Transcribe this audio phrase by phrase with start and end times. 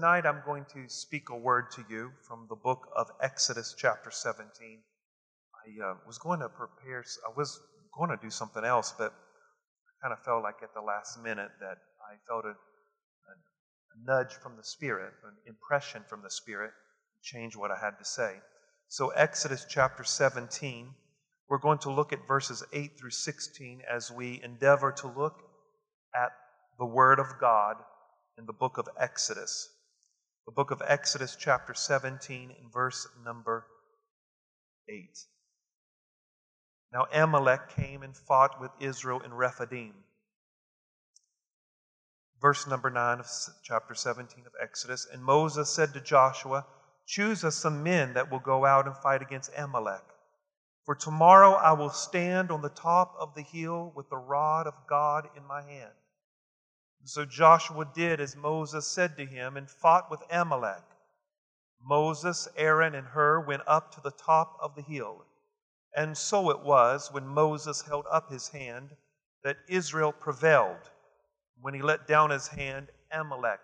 [0.00, 4.10] tonight I'm going to speak a word to you from the book of Exodus, chapter
[4.10, 4.78] 17.
[5.52, 7.60] I uh, was going to prepare, I was
[7.94, 11.50] going to do something else, but I kind of felt like at the last minute
[11.60, 16.70] that I felt a, a, a nudge from the Spirit, an impression from the Spirit,
[17.22, 18.36] change what I had to say.
[18.88, 20.94] So, Exodus chapter 17,
[21.50, 25.42] we're going to look at verses 8 through 16 as we endeavor to look
[26.14, 26.30] at
[26.78, 27.76] the Word of God
[28.38, 29.68] in the book of Exodus.
[30.50, 33.66] The book of Exodus, chapter 17, and verse number
[34.88, 35.16] 8.
[36.92, 39.94] Now Amalek came and fought with Israel in Rephidim.
[42.40, 43.28] Verse number 9 of
[43.62, 45.06] chapter 17 of Exodus.
[45.12, 46.66] And Moses said to Joshua,
[47.06, 50.02] Choose us some men that will go out and fight against Amalek.
[50.84, 54.74] For tomorrow I will stand on the top of the hill with the rod of
[54.88, 55.92] God in my hand.
[57.04, 60.84] So Joshua did as Moses said to him and fought with Amalek.
[61.82, 65.24] Moses, Aaron, and Hur went up to the top of the hill.
[65.96, 68.90] And so it was when Moses held up his hand
[69.42, 70.90] that Israel prevailed.
[71.60, 73.60] When he let down his hand, Amalek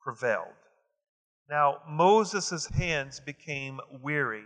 [0.00, 0.46] prevailed.
[1.48, 4.44] Now Moses' hands became weary.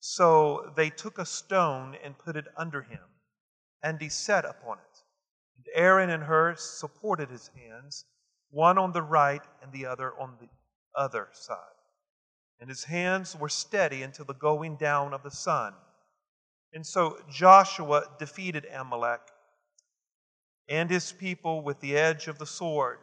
[0.00, 3.04] So they took a stone and put it under him,
[3.82, 4.91] and he sat upon it.
[5.74, 8.04] Aaron and Hur supported his hands,
[8.50, 10.48] one on the right and the other on the
[10.94, 11.58] other side.
[12.60, 15.74] And his hands were steady until the going down of the sun.
[16.72, 19.20] And so Joshua defeated Amalek
[20.68, 22.98] and his people with the edge of the sword.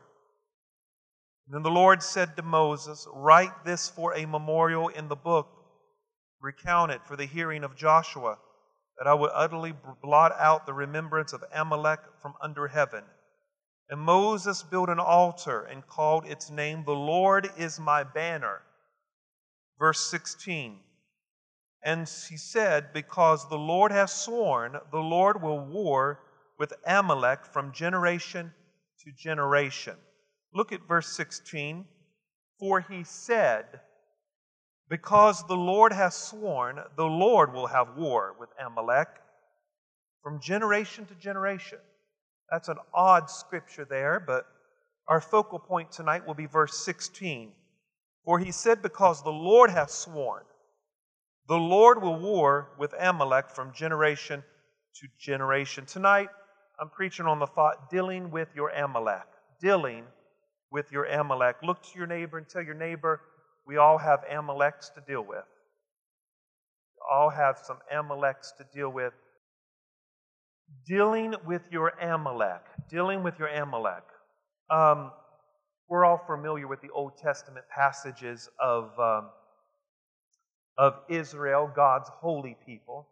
[1.45, 5.49] And then the Lord said to Moses, Write this for a memorial in the book,
[6.39, 8.37] recount it for the hearing of Joshua
[9.00, 13.05] that I would utterly blot out the remembrance of Amalek from under heaven.
[13.89, 18.61] And Moses built an altar and called its name, The Lord is my banner.
[19.80, 20.80] Verse 16.
[21.81, 26.20] And he said, Because the Lord has sworn, the Lord will war
[26.59, 28.54] with Amalek from generation
[29.05, 29.95] to generation.
[30.54, 31.86] Look at verse 16.
[32.59, 33.80] For he said,
[34.89, 39.08] because the Lord has sworn, the Lord will have war with Amalek
[40.23, 41.77] from generation to generation.
[42.50, 44.45] That's an odd scripture there, but
[45.08, 47.52] our focal point tonight will be verse 16.
[48.26, 50.44] For he said, Because the Lord hath sworn,
[51.48, 54.44] the Lord will war with Amalek from generation
[54.95, 55.86] to generation.
[55.86, 56.30] Tonight,
[56.80, 59.26] I'm preaching on the thought dealing with your Amalek.
[59.61, 60.06] Dealing
[60.71, 61.58] with your Amalek.
[61.64, 63.21] Look to your neighbor and tell your neighbor,
[63.69, 65.45] we all have Amaleks to deal with.
[66.95, 69.13] We all have some Amaleks to deal with.
[70.87, 72.63] Dealing with your Amalek.
[72.89, 74.05] Dealing with your Amalek.
[74.71, 75.11] Um,
[75.87, 79.29] we're all familiar with the Old Testament passages of, um,
[80.79, 83.08] of Israel, God's holy people.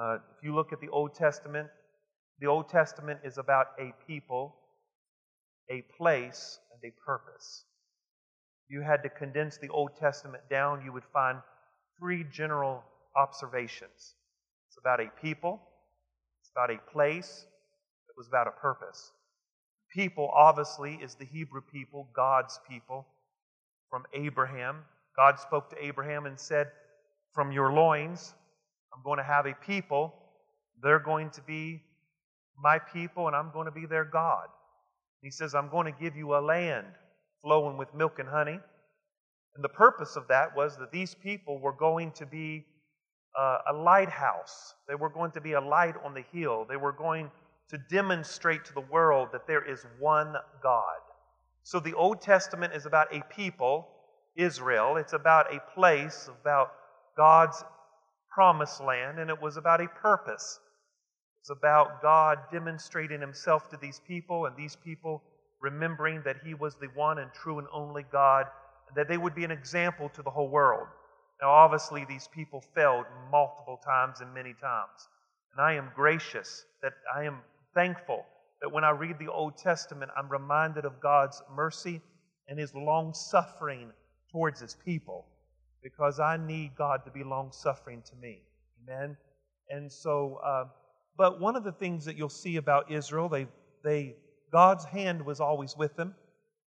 [0.00, 1.66] Uh, if you look at the Old Testament,
[2.38, 4.54] the Old Testament is about a people,
[5.68, 7.64] a place, and a purpose
[8.70, 11.38] you had to condense the Old Testament down, you would find
[11.98, 12.84] three general
[13.16, 14.14] observations.
[14.68, 15.60] It's about a people,
[16.40, 17.44] it's about a place,
[18.08, 19.10] it was about a purpose.
[19.92, 23.08] People, obviously, is the Hebrew people, God's people,
[23.90, 24.84] from Abraham.
[25.16, 26.68] God spoke to Abraham and said,
[27.34, 28.34] From your loins,
[28.94, 30.14] I'm going to have a people.
[30.80, 31.82] They're going to be
[32.56, 34.46] my people, and I'm going to be their God.
[35.22, 36.86] He says, I'm going to give you a land
[37.42, 38.58] flowing with milk and honey.
[39.54, 42.64] And the purpose of that was that these people were going to be
[43.38, 44.74] uh, a lighthouse.
[44.88, 46.66] They were going to be a light on the hill.
[46.68, 47.30] They were going
[47.68, 50.98] to demonstrate to the world that there is one God.
[51.62, 53.88] So the Old Testament is about a people,
[54.36, 54.96] Israel.
[54.96, 56.72] It's about a place, about
[57.16, 57.62] God's
[58.28, 60.58] promised land, and it was about a purpose.
[61.40, 65.22] It's about God demonstrating himself to these people and these people
[65.60, 68.46] remembering that He was the one and true and only God,
[68.96, 70.86] that they would be an example to the whole world.
[71.40, 75.08] Now, obviously, these people failed multiple times and many times.
[75.52, 77.38] And I am gracious that I am
[77.74, 78.24] thankful
[78.60, 82.00] that when I read the Old Testament, I'm reminded of God's mercy
[82.48, 83.90] and His long suffering
[84.30, 85.26] towards His people
[85.82, 88.42] because I need God to be long suffering to me.
[88.82, 89.16] Amen.
[89.70, 90.64] And so, uh,
[91.16, 93.46] but one of the things that you'll see about Israel, they
[93.82, 94.16] they
[94.52, 96.14] God's hand was always with them.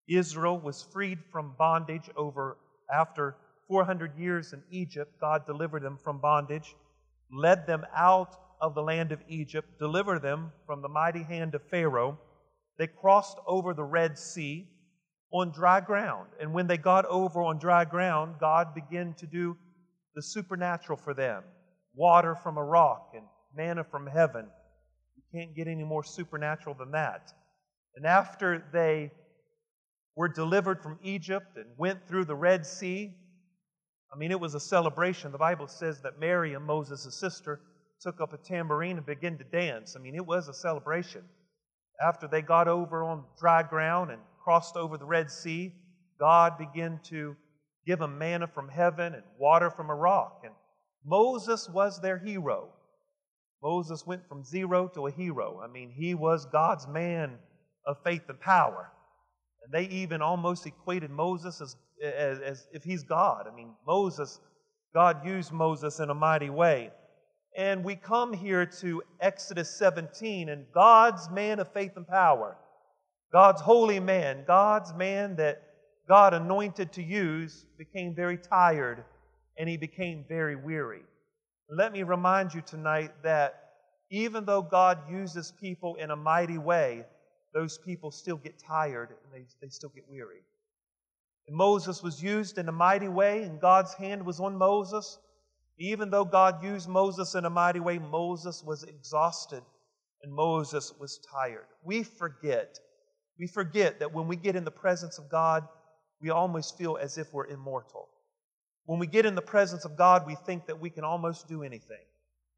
[0.08, 2.56] Israel was freed from bondage over
[2.92, 3.36] after
[3.68, 5.20] 400 years in Egypt.
[5.20, 6.74] God delivered them from bondage,
[7.32, 11.62] led them out of the land of Egypt, delivered them from the mighty hand of
[11.62, 12.18] Pharaoh.
[12.78, 14.68] They crossed over the Red Sea.
[15.32, 16.28] on dry ground.
[16.40, 19.56] And when they got over on dry ground, God began to do
[20.16, 21.44] the supernatural for them
[21.94, 23.24] water from a rock and
[23.54, 24.46] manna from heaven.
[25.16, 27.32] You can't get any more supernatural than that.
[27.96, 29.10] And after they
[30.16, 33.14] were delivered from Egypt and went through the Red Sea,
[34.12, 35.32] I mean, it was a celebration.
[35.32, 37.60] The Bible says that Miriam Moses' sister
[38.00, 39.94] took up a tambourine and began to dance.
[39.96, 41.22] I mean, it was a celebration.
[42.04, 45.74] After they got over on dry ground and crossed over the Red Sea,
[46.18, 47.36] God began to
[47.86, 50.42] give them manna from heaven and water from a rock.
[50.44, 50.54] And
[51.04, 52.68] Moses was their hero.
[53.62, 55.60] Moses went from zero to a hero.
[55.62, 57.38] I mean, he was God's man
[57.86, 58.90] of faith and power.
[59.64, 63.46] And they even almost equated Moses as, as, as if he's God.
[63.50, 64.40] I mean, Moses,
[64.94, 66.90] God used Moses in a mighty way.
[67.56, 72.56] And we come here to Exodus 17, and God's man of faith and power,
[73.32, 75.62] God's holy man, God's man that
[76.08, 79.04] God anointed to use, became very tired
[79.58, 81.02] and he became very weary.
[81.68, 83.70] Let me remind you tonight that
[84.10, 87.04] even though God uses people in a mighty way,
[87.52, 90.42] those people still get tired and they, they still get weary.
[91.46, 95.18] And Moses was used in a mighty way, and God's hand was on Moses.
[95.78, 99.62] Even though God used Moses in a mighty way, Moses was exhausted
[100.22, 101.66] and Moses was tired.
[101.82, 102.78] We forget.
[103.38, 105.66] We forget that when we get in the presence of God,
[106.20, 108.08] we almost feel as if we're immortal.
[108.84, 111.62] When we get in the presence of God, we think that we can almost do
[111.62, 112.04] anything.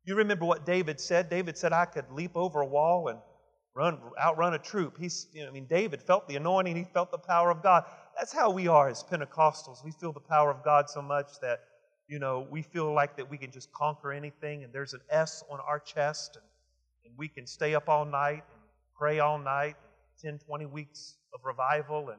[0.04, 1.30] You remember what David said?
[1.30, 3.20] David said, I could leap over a wall and
[3.74, 4.96] run, outrun a troop.
[4.98, 7.84] He's, you know, I mean, David felt the anointing, he felt the power of God.
[8.16, 9.84] That's how we are as Pentecostals.
[9.84, 11.60] We feel the power of God so much that
[12.12, 15.42] you know, we feel like that we can just conquer anything, and there's an S
[15.50, 16.44] on our chest, and,
[17.06, 18.60] and we can stay up all night and
[18.94, 19.76] pray all night,
[20.20, 22.10] 10, 20 weeks of revival.
[22.10, 22.18] And,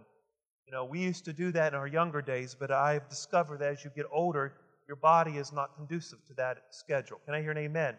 [0.66, 3.74] you know, we used to do that in our younger days, but I've discovered that
[3.74, 4.54] as you get older,
[4.88, 7.20] your body is not conducive to that schedule.
[7.26, 7.96] Can I hear an amen?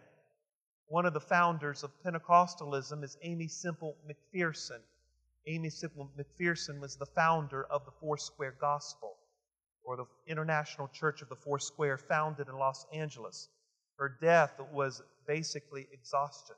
[0.88, 4.80] One of the founders of Pentecostalism is Aimee Semple McPherson.
[5.46, 9.16] Aimee Semple McPherson was the founder of the Four Square Gospel
[9.82, 13.48] or the International Church of the Four Square, founded in Los Angeles.
[13.96, 16.56] Her death was basically exhaustion.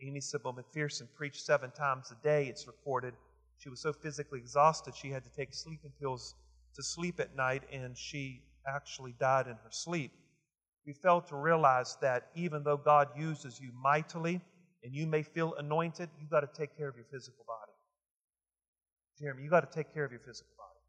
[0.00, 3.14] Aimee Semple McPherson preached seven times a day, it's recorded.
[3.58, 6.34] She was so physically exhausted, she had to take sleeping pills
[6.74, 10.12] to sleep at night, and she actually died in her sleep.
[10.86, 14.40] We fail to realize that even though God uses you mightily
[14.82, 17.72] and you may feel anointed, you've got to take care of your physical body.
[19.18, 20.80] Jeremy, you've got to take care of your physical body.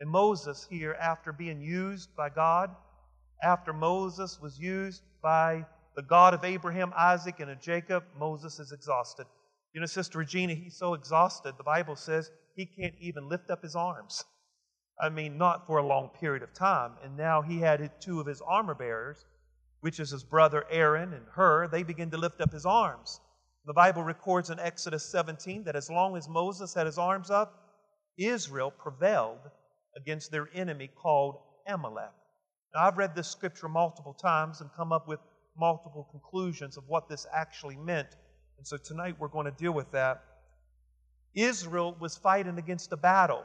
[0.00, 2.74] And Moses here, after being used by God,
[3.42, 5.66] after Moses was used by
[5.96, 9.26] the God of Abraham, Isaac, and Jacob, Moses is exhausted.
[9.74, 13.62] You know, Sister Regina, he's so exhausted, the Bible says he can't even lift up
[13.62, 14.24] his arms.
[15.00, 16.92] I mean, not for a long period of time.
[17.02, 19.24] And now he had two of his armor bearers,
[19.82, 23.20] which is his brother Aaron and Hur, they begin to lift up his arms.
[23.66, 27.58] The Bible records in Exodus 17 that as long as Moses had his arms up,
[28.16, 29.40] Israel prevailed
[29.96, 32.12] against their enemy called Amalek.
[32.72, 35.18] Now, I've read this scripture multiple times and come up with
[35.58, 38.08] multiple conclusions of what this actually meant.
[38.58, 40.22] And so tonight we're going to deal with that.
[41.34, 43.44] Israel was fighting against a battle.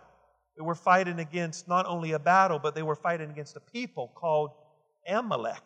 [0.56, 4.12] They were fighting against not only a battle, but they were fighting against a people
[4.16, 4.52] called
[5.08, 5.64] Amalek.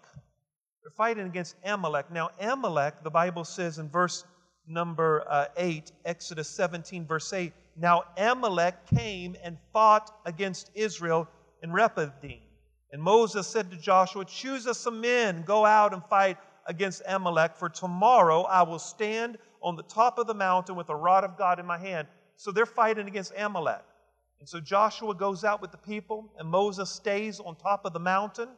[0.84, 2.12] They're fighting against Amalek.
[2.12, 4.26] Now, Amalek, the Bible says in verse
[4.68, 11.28] number uh, 8, Exodus 17, verse 8, now Amalek came and fought against Israel
[11.62, 12.40] in Rephidim.
[12.92, 17.56] And Moses said to Joshua, Choose us some men, go out and fight against Amalek,
[17.56, 21.38] for tomorrow I will stand on the top of the mountain with the rod of
[21.38, 22.08] God in my hand.
[22.38, 23.84] So they're fighting against Amalek.
[24.40, 28.00] And so Joshua goes out with the people, and Moses stays on top of the
[28.00, 28.50] mountain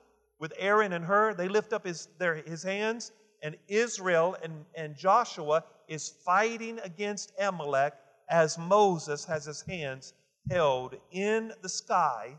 [0.43, 1.33] with Aaron and Hur.
[1.35, 7.31] They lift up his, their, his hands, and Israel and, and Joshua is fighting against
[7.39, 7.93] Amalek
[8.29, 10.13] as Moses has his hands
[10.51, 12.37] held in the sky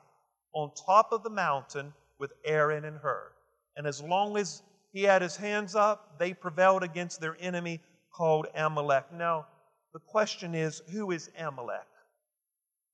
[0.53, 3.33] on top of the mountain with Aaron and Hur.
[3.77, 4.61] And as long as
[4.93, 7.81] he had his hands up, they prevailed against their enemy
[8.15, 9.15] called Amalek.
[9.15, 9.47] Now,
[9.95, 11.89] the question is who is Amalek?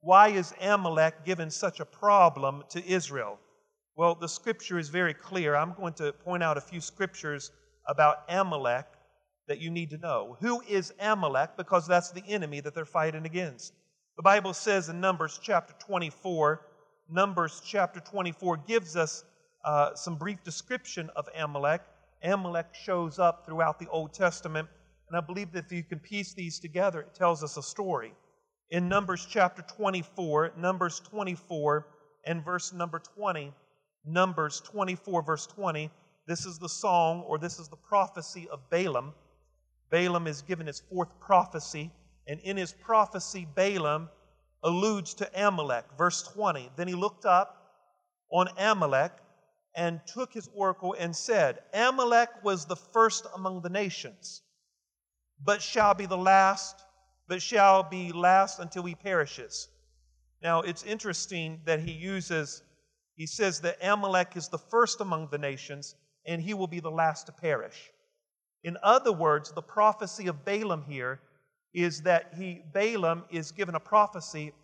[0.03, 3.41] Why is Amalek given such a problem to Israel?
[4.01, 5.55] Well, the scripture is very clear.
[5.55, 7.51] I'm going to point out a few scriptures
[7.87, 8.87] about Amalek
[9.47, 10.39] that you need to know.
[10.41, 11.51] Who is Amalek?
[11.59, 13.75] Because that's the enemy that they're fighting against.
[14.17, 16.63] The Bible says in Numbers chapter 24,
[17.11, 19.23] Numbers chapter 24 gives us
[19.67, 21.83] uh, some brief description of Amalek.
[22.23, 24.67] Amalek shows up throughout the Old Testament,
[25.11, 28.15] and I believe that if you can piece these together, it tells us a story.
[28.71, 31.87] in Numbers chapter 24, Numbers 24
[32.25, 33.53] and verse number 20.
[34.05, 35.91] Numbers 24, verse 20.
[36.27, 39.15] This is the song or this is the prophecy of Balaam.
[39.91, 41.91] Balaam is given his fourth prophecy,
[42.29, 44.09] and in his prophecy, Balaam
[44.63, 45.85] alludes to Amalek.
[45.99, 46.71] Verse 20.
[46.77, 47.57] Then he looked up
[48.31, 49.13] on Amalek
[49.75, 54.43] and took his oracle and said, Amalek was the first among the nations,
[55.45, 56.85] but shall be the last,
[57.29, 59.69] but shall be last until he perishes.
[60.43, 62.63] Now it's interesting that he uses,
[63.21, 66.91] he says that Amalek is the first among the nations, and he will be the
[66.91, 67.91] last to perish.
[68.65, 71.21] In other words, the prophecy of Balaam here
[71.75, 74.55] is that he Balaam is given a prophecy.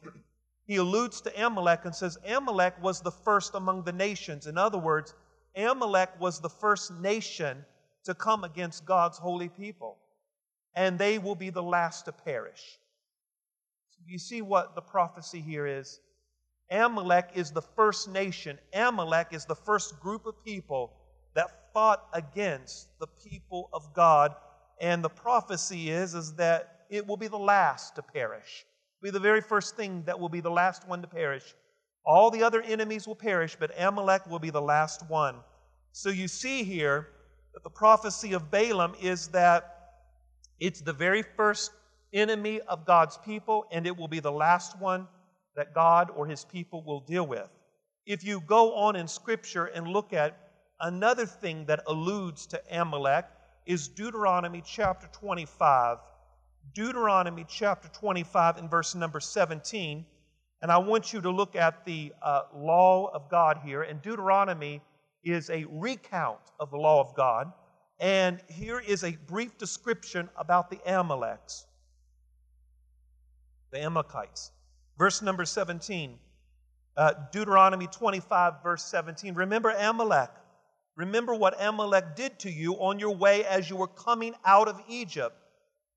[0.65, 4.47] He alludes to Amalek and says Amalek was the first among the nations.
[4.47, 5.13] In other words,
[5.55, 7.63] Amalek was the first nation
[8.05, 9.99] to come against God's holy people,
[10.75, 12.79] and they will be the last to perish.
[13.91, 16.01] So you see what the prophecy here is?
[16.71, 18.59] Amalek is the first nation.
[18.73, 20.93] Amalek is the first group of people
[21.35, 24.35] that fought against the people of God.
[24.81, 28.65] And the prophecy is, is that it will be the last to perish.
[28.99, 31.55] It'll be the very first thing that will be the last one to perish.
[32.05, 35.37] All the other enemies will perish, but Amalek will be the last one.
[35.93, 37.09] So you see here
[37.53, 39.73] that the prophecy of Balaam is that
[40.61, 41.73] it's the very first
[42.13, 45.09] enemy of God's people, and it will be the last one
[45.57, 47.49] that God or his people will deal with.
[48.05, 50.47] If you go on in Scripture and look at
[50.81, 53.25] Another thing that alludes to Amalek
[53.65, 55.99] is Deuteronomy chapter 25.
[56.75, 60.05] Deuteronomy chapter 25 and verse number 17.
[60.61, 63.83] And I want you to look at the uh, law of God here.
[63.83, 64.83] And Deuteronomy
[65.25, 67.51] is a recount of the law of God.
[67.99, 71.65] And here is a brief description about the Amaleks,
[73.71, 74.51] the Amalekites.
[74.99, 76.19] Verse number 17.
[76.97, 79.35] Uh, Deuteronomy 25, verse 17.
[79.35, 80.31] Remember Amalek
[80.97, 84.81] Remember what Amalek did to you on your way as you were coming out of
[84.89, 85.37] Egypt.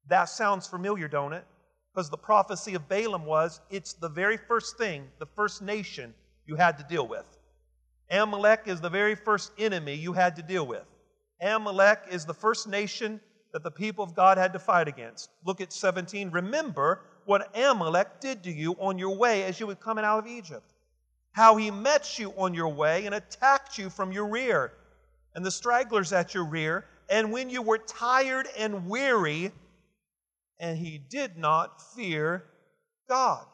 [0.08, 1.46] That sounds familiar, don't it?
[1.94, 6.14] Because the prophecy of Balaam was it's the very first thing, the first nation
[6.46, 7.26] you had to deal with.
[8.12, 10.86] Amalek is the very first enemy you had to deal with.
[11.42, 13.22] Amalek is the first nation
[13.54, 15.30] that the people of God had to fight against.
[15.46, 16.30] Look at 17.
[16.32, 20.26] Remember what Amalek did to you on your way as you were coming out of
[20.26, 20.74] Egypt.
[21.32, 24.74] How he met you on your way and attacked you from your rear
[25.36, 29.52] and the stragglers at your rear, and when you were tired and weary,
[30.60, 32.46] and he did not fear
[33.08, 33.46] God.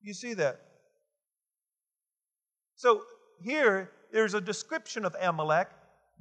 [0.00, 0.62] You see that?
[2.74, 3.02] So
[3.42, 5.68] here, there's a description of Amalek.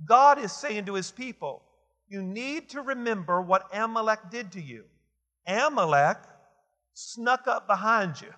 [0.05, 1.61] God is saying to his people,
[2.09, 4.83] You need to remember what Amalek did to you.
[5.47, 6.17] Amalek
[6.99, 8.29] snuck up behind you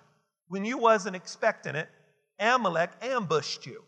[0.48, 1.88] when you wasn't expecting it.
[2.38, 3.82] Amalek ambushed you.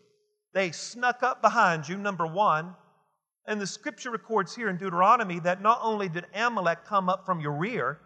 [0.53, 2.75] They snuck up behind you, number one.
[3.47, 7.39] And the scripture records here in Deuteronomy that not only did Amalek come up from
[7.39, 7.99] your rear,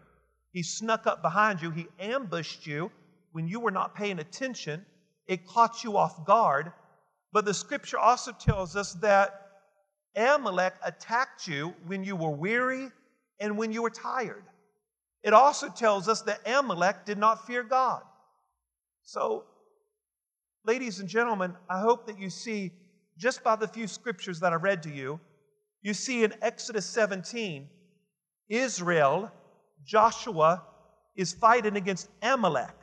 [0.51, 2.91] he snuck up behind you, he ambushed you
[3.31, 4.85] when you were not paying attention,
[5.27, 6.71] it caught you off guard.
[7.31, 9.47] But the scripture also tells us that
[10.15, 12.89] Amalek attacked you when you were weary
[13.39, 14.43] and when you were tired.
[15.23, 18.01] It also tells us that Amalek did not fear God.
[19.03, 19.45] So
[20.65, 22.71] Ladies and gentlemen, I hope that you see,
[23.17, 25.19] just by the few scriptures that I read to you,
[25.81, 27.67] you see in Exodus 17,
[28.49, 29.31] Israel,
[29.85, 30.63] Joshua,
[31.15, 32.75] is fighting against Amalek.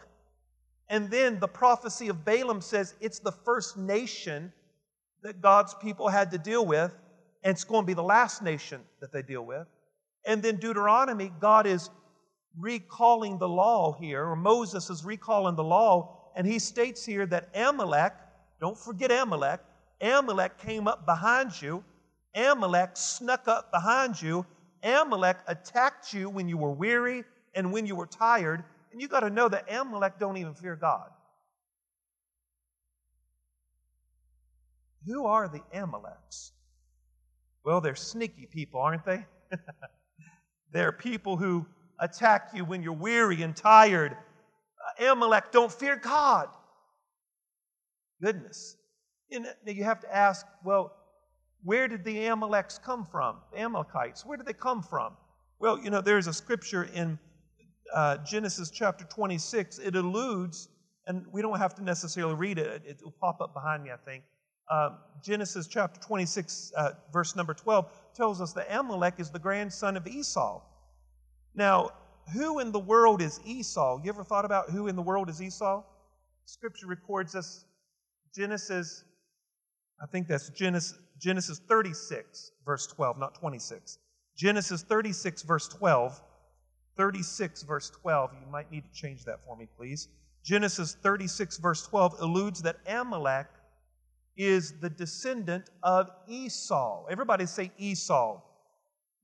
[0.89, 4.53] And then the prophecy of Balaam says it's the first nation
[5.23, 6.93] that God's people had to deal with,
[7.43, 9.67] and it's going to be the last nation that they deal with.
[10.25, 11.91] And then Deuteronomy, God is
[12.59, 17.49] recalling the law here, or Moses is recalling the law and he states here that
[17.55, 18.13] Amalek,
[18.61, 19.61] don't forget Amalek,
[20.01, 21.83] Amalek came up behind you.
[22.35, 24.45] Amalek snuck up behind you.
[24.83, 28.63] Amalek attacked you when you were weary and when you were tired.
[28.93, 31.09] And you got to know that Amalek don't even fear God.
[35.07, 36.51] Who are the Amaleks?
[37.65, 39.25] Well, they're sneaky people, aren't they?
[40.73, 41.67] they're people who
[41.99, 44.17] attack you when you're weary and tired
[44.99, 46.49] Amalek don't fear God.
[48.23, 48.77] Goodness.
[49.31, 50.93] And you have to ask, well,
[51.65, 53.39] where did the Amaleks come from?
[53.53, 55.17] The Amalekites, where did they come from?
[55.59, 57.19] Well, you know, there's a scripture in
[57.95, 59.79] uh, Genesis chapter 26.
[59.79, 60.69] It alludes,
[61.07, 63.97] and we don't have to necessarily read it, it will pop up behind me, I
[63.97, 64.23] think.
[64.71, 64.91] Uh,
[65.23, 70.07] Genesis chapter 26, uh, verse number 12, tells us that Amalek is the grandson of
[70.07, 70.63] Esau.
[71.57, 71.91] Now,
[72.33, 74.01] who in the world is Esau?
[74.05, 75.83] You ever thought about who in the world is Esau?
[76.45, 77.65] Scripture records us
[78.35, 79.05] Genesis,
[80.01, 83.99] I think that's Genesis, Genesis 36, verse 12, not 26.
[84.37, 86.21] Genesis 36, verse 12.
[86.97, 88.31] 36, verse 12.
[88.41, 90.09] You might need to change that for me, please.
[90.45, 93.47] Genesis 36, verse 12 alludes that Amalek
[94.37, 97.07] is the descendant of Esau.
[97.11, 98.43] Everybody say Esau.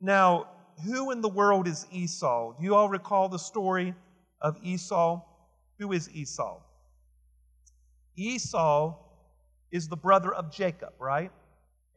[0.01, 0.49] Now,
[0.85, 2.55] who in the world is Esau?
[2.59, 3.95] Do you all recall the story
[4.41, 5.23] of Esau?
[5.79, 6.61] Who is Esau?
[8.17, 8.97] Esau
[9.71, 11.33] is the brother of Jacob, right?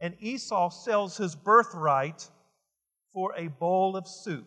[0.00, 2.28] And Esau sells his birthright
[3.12, 4.46] for a bowl of soup.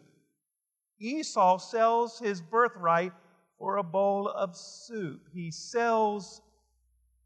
[1.00, 3.14] Esau sells his birthright
[3.58, 5.28] for a bowl of soup.
[5.34, 6.42] He sells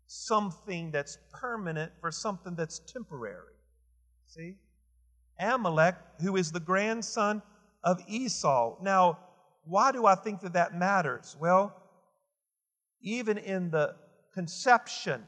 [0.08, 3.56] something that's permanent for something that's temporary.
[4.28, 4.56] See?
[5.40, 7.42] Amalek, who is the grandson
[7.84, 8.78] of Esau.
[8.82, 9.20] Now,
[9.66, 11.36] why do I think that that matters?
[11.40, 11.76] Well,
[13.02, 13.96] even in the
[14.34, 15.26] conception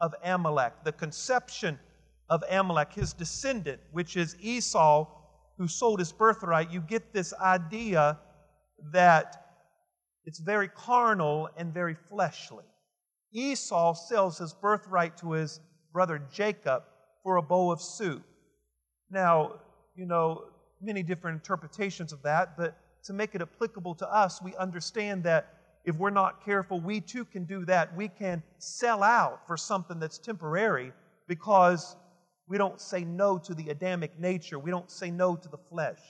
[0.00, 1.78] of Amalek, the conception
[2.30, 5.06] of Amalek, his descendant, which is Esau,
[5.56, 8.18] who sold his birthright, you get this idea
[8.92, 9.44] that
[10.24, 12.64] it's very carnal and very fleshly.
[13.32, 15.60] Esau sells his birthright to his
[15.92, 16.84] brother Jacob
[17.22, 18.22] for a bowl of soup.
[19.10, 19.54] Now,
[19.96, 20.44] you know,
[20.80, 25.54] many different interpretations of that, but to make it applicable to us, we understand that
[25.84, 27.96] if we're not careful, we too can do that.
[27.96, 30.92] We can sell out for something that's temporary
[31.26, 31.96] because
[32.48, 34.58] we don't say no to the Adamic nature.
[34.58, 36.00] We don't say no to the flesh.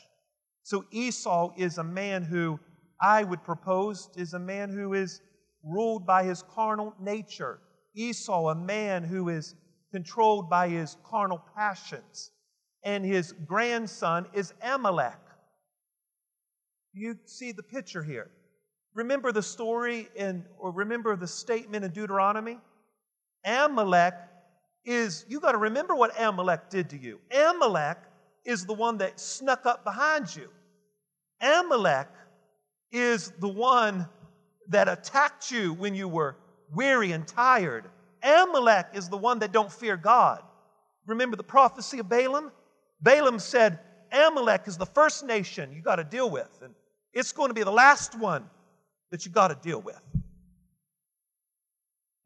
[0.62, 2.58] So Esau is a man who
[3.00, 5.20] I would propose is a man who is
[5.62, 7.60] ruled by his carnal nature.
[7.94, 9.54] Esau, a man who is
[9.92, 12.32] controlled by his carnal passions.
[12.88, 15.20] And his grandson is Amalek.
[16.94, 18.30] You see the picture here.
[18.94, 22.58] Remember the story in, or remember the statement in Deuteronomy?
[23.44, 24.14] Amalek
[24.86, 27.20] is, you got to remember what Amalek did to you.
[27.30, 27.98] Amalek
[28.46, 30.48] is the one that snuck up behind you.
[31.42, 32.08] Amalek
[32.90, 34.08] is the one
[34.70, 36.36] that attacked you when you were
[36.72, 37.84] weary and tired.
[38.22, 40.42] Amalek is the one that don't fear God.
[41.04, 42.50] Remember the prophecy of Balaam?
[43.00, 43.78] Balaam said,
[44.12, 46.74] Amalek is the first nation you got to deal with, and
[47.12, 48.48] it's going to be the last one
[49.10, 50.00] that you got to deal with.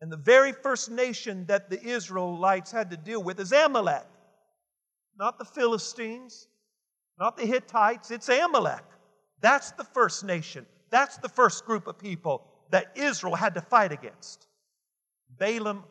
[0.00, 4.06] And the very first nation that the Israelites had to deal with is Amalek.
[5.16, 6.48] Not the Philistines,
[7.18, 8.84] not the Hittites, it's Amalek.
[9.40, 10.66] That's the first nation.
[10.90, 14.48] That's the first group of people that Israel had to fight against.
[15.38, 15.84] Balaam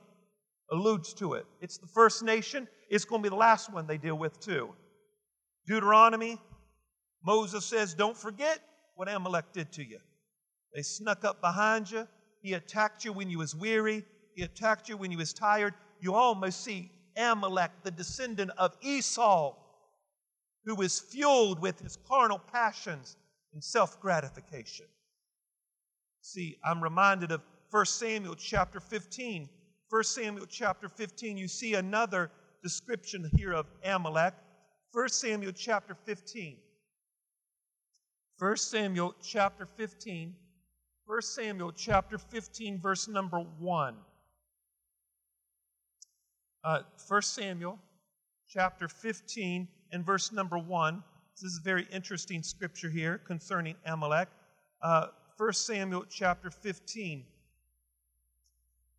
[0.71, 1.45] alludes to it.
[1.59, 4.73] It's the first nation, it's going to be the last one they deal with, too.
[5.67, 6.39] Deuteronomy,
[7.23, 8.59] Moses says, Don't forget
[8.95, 9.99] what Amalek did to you.
[10.73, 12.07] They snuck up behind you.
[12.41, 14.03] He attacked you when you was weary.
[14.35, 15.73] He attacked you when you was tired.
[15.99, 19.55] You almost see Amalek, the descendant of Esau,
[20.65, 23.17] who was fueled with his carnal passions
[23.53, 24.85] and self gratification.
[26.21, 29.49] See, I'm reminded of 1 Samuel chapter 15.
[29.91, 32.31] 1 Samuel chapter 15, you see another
[32.63, 34.33] description here of Amalek.
[34.93, 36.57] 1 Samuel chapter 15.
[38.39, 40.33] 1 Samuel chapter 15
[41.11, 43.95] 1 Samuel chapter 15, verse number 1.
[46.63, 47.77] Uh, 1 Samuel
[48.47, 51.03] chapter 15 and verse number 1.
[51.35, 54.29] This is a very interesting scripture here concerning Amalek.
[54.81, 57.25] Uh, 1 Samuel chapter 15.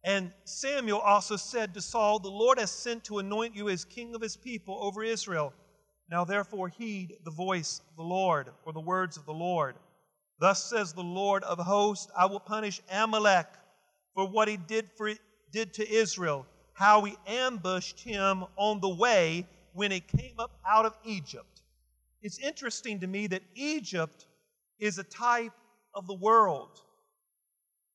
[0.04, 4.14] And Samuel also said to Saul, The Lord has sent to anoint you as king
[4.14, 5.52] of his people over Israel.
[6.10, 9.76] Now therefore heed the voice of the Lord, or the words of the Lord.
[10.40, 13.46] Thus says the Lord of hosts, I will punish Amalek
[14.14, 15.12] for what he did, for,
[15.52, 20.84] did to Israel, how he ambushed him on the way when he came up out
[20.84, 21.62] of Egypt.
[22.22, 24.26] It's interesting to me that Egypt
[24.78, 25.52] is a type
[25.94, 26.80] of the world.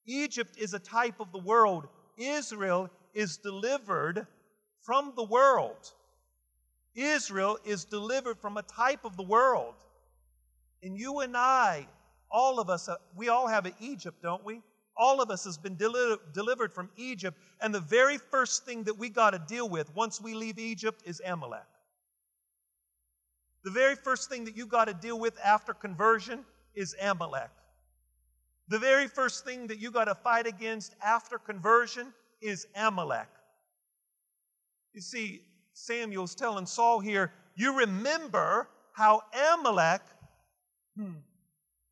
[0.05, 1.87] Egypt is a type of the world.
[2.17, 4.27] Israel is delivered
[4.81, 5.91] from the world.
[6.95, 9.75] Israel is delivered from a type of the world.
[10.81, 11.87] And you and I
[12.29, 14.61] all of us, uh, we all have an Egypt, don't we?
[14.95, 17.37] All of us has been deli- delivered from Egypt.
[17.61, 21.03] And the very first thing that we got to deal with once we leave Egypt
[21.05, 21.61] is Amalek.
[23.63, 27.49] The very first thing that you got to deal with after conversion is Amalek.
[28.69, 33.29] The very first thing that you got to fight against after conversion is Amalek.
[34.93, 35.41] You see,
[35.73, 39.21] Samuel's telling Saul here, you remember how
[39.53, 40.01] Amalek
[40.97, 41.13] hmm,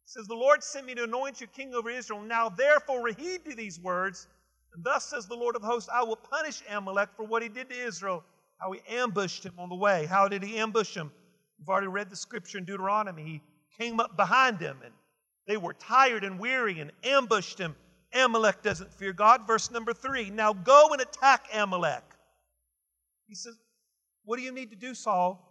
[0.06, 2.22] says, The Lord sent me to anoint you king over Israel.
[2.22, 4.28] Now therefore heed to these words.
[4.74, 7.70] And thus says the Lord of hosts, I will punish Amalek for what he did
[7.70, 8.24] to Israel,
[8.58, 10.06] how he ambushed him on the way.
[10.06, 11.12] How did he ambush him?
[11.58, 13.24] We've already read the scripture in Deuteronomy.
[13.24, 13.42] He
[13.82, 14.94] came up behind him and
[15.48, 17.76] they were tired and weary and ambushed him.
[18.14, 19.46] Amalek doesn't fear God.
[19.46, 20.30] Verse number three.
[20.30, 22.04] Now go and attack Amalek.
[23.28, 23.56] He says,
[24.24, 25.42] What do you need to do, Saul?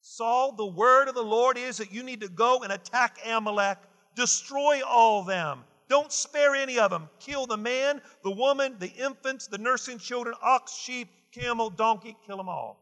[0.00, 3.78] Saul, the word of the Lord is that you need to go and attack Amalek,
[4.14, 5.64] destroy all them.
[5.88, 7.08] Don't spare any of them.
[7.20, 12.36] Kill the man, the woman, the infants, the nursing children, ox, sheep, camel, donkey, kill
[12.36, 12.80] them all.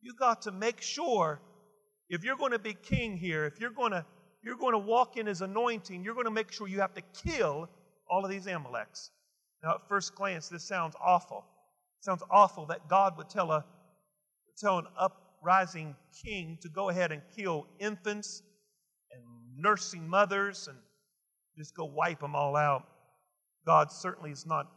[0.00, 1.40] You got to make sure
[2.08, 4.04] if you're going to be king here, if you're going to
[4.42, 7.02] you're going to walk in his anointing, you're going to make sure you have to
[7.24, 7.68] kill
[8.08, 9.10] all of these Amaleks.
[9.62, 11.44] Now, at first glance, this sounds awful.
[12.00, 13.64] It sounds awful that God would tell a
[14.56, 18.42] tell an uprising king to go ahead and kill infants
[19.12, 19.22] and
[19.56, 20.76] nursing mothers and
[21.56, 22.84] just go wipe them all out.
[23.66, 24.68] God certainly is not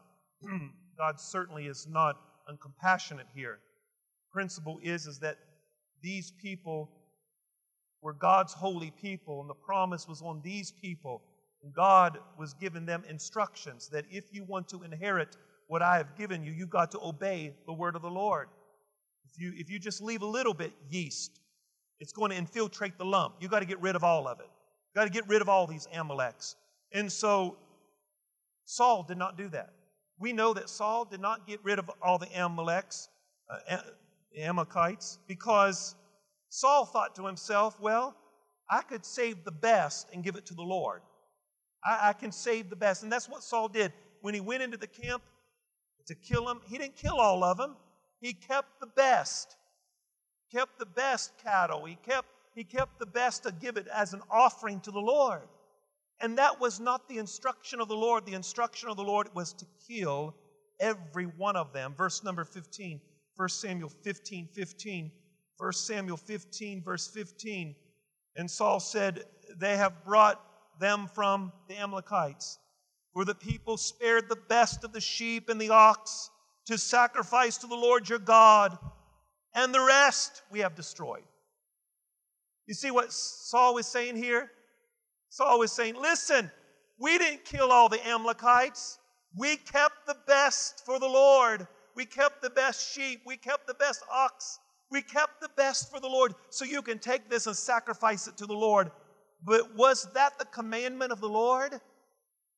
[0.97, 2.17] God certainly is not
[2.49, 3.59] uncompassionate here.
[4.31, 5.37] Principle is is that
[6.01, 6.89] these people
[8.01, 11.21] were God's holy people, and the promise was on these people.
[11.63, 15.37] And God was giving them instructions that if you want to inherit
[15.67, 18.49] what I have given you, you've got to obey the word of the Lord.
[19.25, 21.39] If you, if you just leave a little bit yeast,
[21.99, 23.35] it's going to infiltrate the lump.
[23.39, 24.49] You've got to get rid of all of it.
[24.89, 26.55] You've got to get rid of all these Amaleks.
[26.91, 27.57] And so
[28.65, 29.69] Saul did not do that.
[30.19, 33.07] We know that Saul did not get rid of all the Amaleks,
[33.49, 33.77] uh,
[34.37, 35.95] Amalekites, because
[36.53, 38.13] Saul thought to himself, well,
[38.69, 41.01] I could save the best and give it to the Lord.
[41.83, 43.03] I, I, can save the best.
[43.03, 43.93] And that's what Saul did.
[44.19, 45.23] When he went into the camp
[46.07, 47.77] to kill them, he didn't kill all of them.
[48.19, 49.55] He kept the best.
[50.51, 51.85] Kept the best cattle.
[51.85, 55.47] He kept, he kept the best to give it as an offering to the Lord.
[56.19, 58.25] And that was not the instruction of the Lord.
[58.25, 60.35] The instruction of the Lord was to kill
[60.81, 61.93] every one of them.
[61.97, 62.99] Verse number 15,
[63.37, 65.11] 1 Samuel 15 15.
[65.61, 67.75] 1 Samuel 15, verse 15.
[68.35, 69.25] And Saul said,
[69.59, 70.41] They have brought
[70.79, 72.57] them from the Amalekites.
[73.13, 76.31] For the people spared the best of the sheep and the ox
[76.65, 78.75] to sacrifice to the Lord your God,
[79.53, 81.23] and the rest we have destroyed.
[82.65, 84.49] You see what Saul was saying here?
[85.29, 86.49] Saul was saying, Listen,
[86.97, 88.97] we didn't kill all the Amalekites.
[89.37, 91.67] We kept the best for the Lord.
[91.95, 93.21] We kept the best sheep.
[93.27, 94.57] We kept the best ox.
[94.91, 98.37] We kept the best for the Lord, so you can take this and sacrifice it
[98.37, 98.91] to the Lord.
[99.43, 101.79] But was that the commandment of the Lord?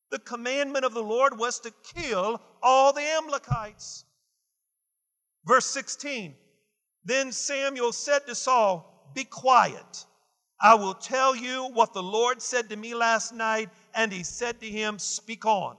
[0.10, 4.04] The commandment of the Lord was to kill all the Amalekites.
[5.46, 6.36] Verse 16
[7.06, 10.06] Then Samuel said to Saul, Be quiet.
[10.60, 13.69] I will tell you what the Lord said to me last night.
[13.93, 15.78] And he said to him, Speak on.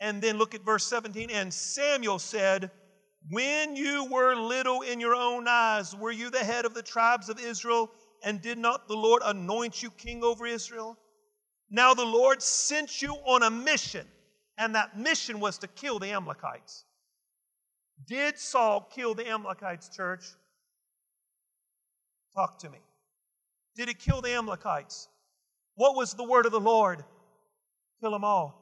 [0.00, 1.30] And then look at verse 17.
[1.30, 2.70] And Samuel said,
[3.30, 7.28] when you were little in your own eyes, were you the head of the tribes
[7.28, 7.90] of Israel?
[8.22, 10.98] And did not the Lord anoint you king over Israel?
[11.70, 14.06] Now the Lord sent you on a mission,
[14.58, 16.84] and that mission was to kill the Amalekites.
[18.06, 20.24] Did Saul kill the Amalekites, church?
[22.34, 22.78] Talk to me.
[23.76, 25.08] Did he kill the Amalekites?
[25.76, 27.04] What was the word of the Lord?
[28.00, 28.60] Kill them all.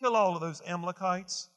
[0.00, 1.48] Kill all of those Amalekites.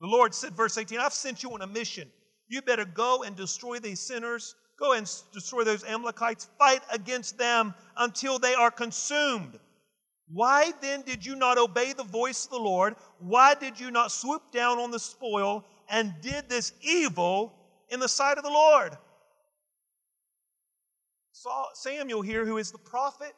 [0.00, 2.10] The Lord said, verse 18, I've sent you on a mission.
[2.48, 4.54] You better go and destroy these sinners.
[4.78, 6.48] Go and destroy those Amalekites.
[6.58, 9.58] Fight against them until they are consumed.
[10.28, 12.96] Why then did you not obey the voice of the Lord?
[13.20, 17.54] Why did you not swoop down on the spoil and did this evil
[17.88, 18.96] in the sight of the Lord?
[21.74, 23.34] Samuel here, who is the prophet,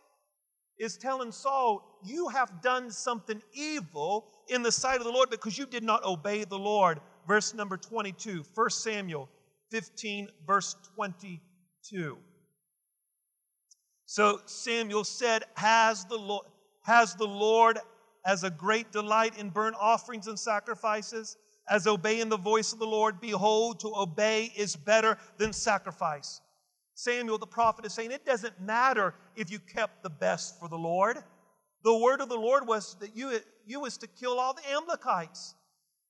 [0.78, 5.58] is telling Saul, You have done something evil in the sight of the Lord because
[5.58, 7.00] you did not obey the Lord.
[7.26, 9.28] Verse number 22, 1 Samuel
[9.70, 12.18] 15, verse 22.
[14.06, 16.46] So Samuel said, Has the Lord,
[16.82, 17.78] has the Lord
[18.24, 21.36] as a great delight in burnt offerings and sacrifices,
[21.68, 23.20] as obeying the voice of the Lord?
[23.20, 26.40] Behold, to obey is better than sacrifice.
[26.98, 30.76] Samuel the prophet is saying, It doesn't matter if you kept the best for the
[30.76, 31.18] Lord.
[31.84, 35.54] The word of the Lord was that you, you was to kill all the Amalekites.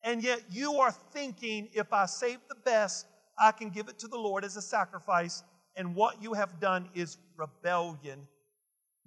[0.03, 3.07] And yet you are thinking, if I save the best,
[3.39, 5.43] I can give it to the Lord as a sacrifice.
[5.77, 8.27] And what you have done is rebellion.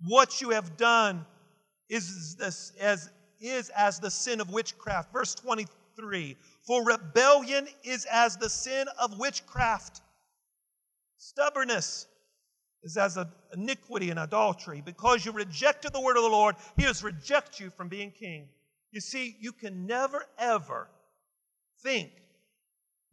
[0.05, 1.25] What you have done
[1.89, 5.11] is, this, as, is as the sin of witchcraft.
[5.11, 10.01] Verse 23 For rebellion is as the sin of witchcraft.
[11.21, 12.07] Stubbornness.
[12.81, 14.81] is as an iniquity and adultery.
[14.81, 18.49] Because you rejected the word of the Lord, he has rejected you from being king.
[18.91, 20.89] You see, you can never, ever
[21.83, 22.09] think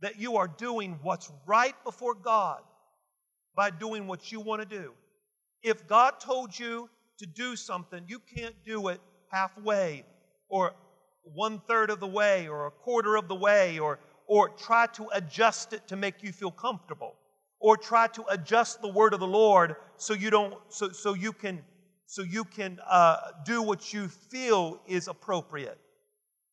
[0.00, 2.62] that you are doing what's right before God
[3.54, 4.94] by doing what you want to do.
[5.62, 10.06] If God told you to do something, you can't do it halfway
[10.48, 10.74] or
[11.24, 15.08] one third of the way or a quarter of the way or, or try to
[15.12, 17.14] adjust it to make you feel comfortable
[17.60, 21.32] or try to adjust the word of the Lord so you don't so, so you
[21.32, 21.62] can
[22.06, 25.78] so you can uh, do what you feel is appropriate.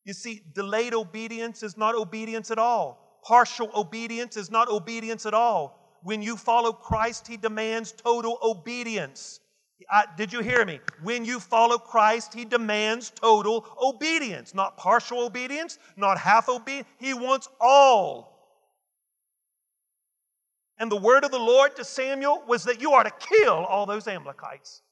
[0.04, 3.20] You see, delayed obedience is not obedience at all.
[3.24, 5.98] Partial obedience is not obedience at all.
[6.02, 9.40] When you follow Christ, He demands total obedience.
[9.90, 10.80] I, did you hear me?
[11.02, 16.88] When you follow Christ, He demands total obedience, not partial obedience, not half obedience.
[16.98, 18.35] He wants all.
[20.78, 23.86] And the word of the Lord to Samuel was that you are to kill all
[23.86, 24.82] those Amalekites.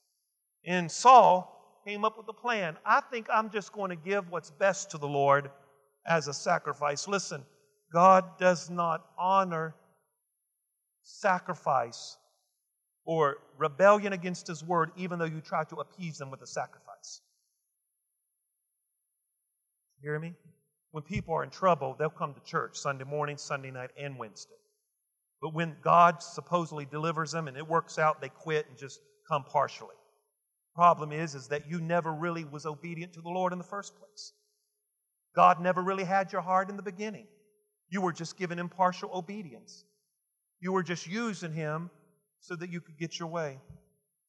[0.65, 2.77] And Saul came up with a plan.
[2.85, 5.51] I think I'm just going to give what's best to the Lord
[6.07, 7.07] as a sacrifice.
[7.07, 7.43] Listen,
[7.93, 9.75] God does not honor
[11.03, 12.17] sacrifice
[13.05, 17.21] or rebellion against his word, even though you try to appease them with a sacrifice.
[20.01, 20.33] You hear me?
[20.91, 24.55] When people are in trouble, they'll come to church Sunday morning, Sunday night, and Wednesday.
[25.41, 29.43] But when God supposedly delivers them and it works out, they quit and just come
[29.43, 29.95] partially.
[30.75, 33.95] Problem is, is that you never really was obedient to the Lord in the first
[33.97, 34.33] place.
[35.35, 37.27] God never really had your heart in the beginning.
[37.89, 39.85] You were just given impartial obedience.
[40.59, 41.89] You were just using Him
[42.39, 43.59] so that you could get your way.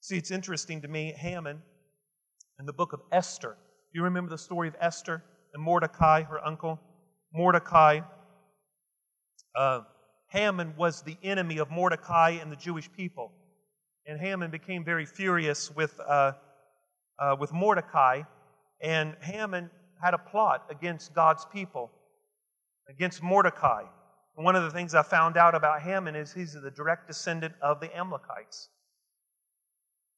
[0.01, 1.62] See, it's interesting to me, Haman,
[2.59, 3.57] in the book of Esther.
[3.92, 5.23] Do you remember the story of Esther
[5.55, 6.81] and Mordecai, her uncle?
[7.33, 8.01] Mordecai.
[9.55, 9.81] Uh,
[10.29, 13.33] Haman was the enemy of Mordecai and the Jewish people.
[14.07, 16.33] And Haman became very furious with, uh,
[17.19, 18.23] uh, with Mordecai,
[18.81, 19.71] and Haman
[20.03, 21.91] had a plot against God's people,
[22.89, 23.83] against Mordecai.
[24.37, 27.55] And one of the things I found out about Haman is he's the direct descendant
[27.62, 28.69] of the Amalekites.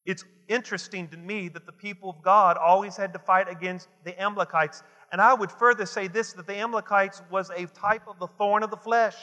[0.04, 4.20] It's interesting to me that the people of God always had to fight against the
[4.20, 4.82] Amalekites.
[5.12, 8.62] And I would further say this that the Amalekites was a type of the thorn
[8.62, 9.16] of the flesh.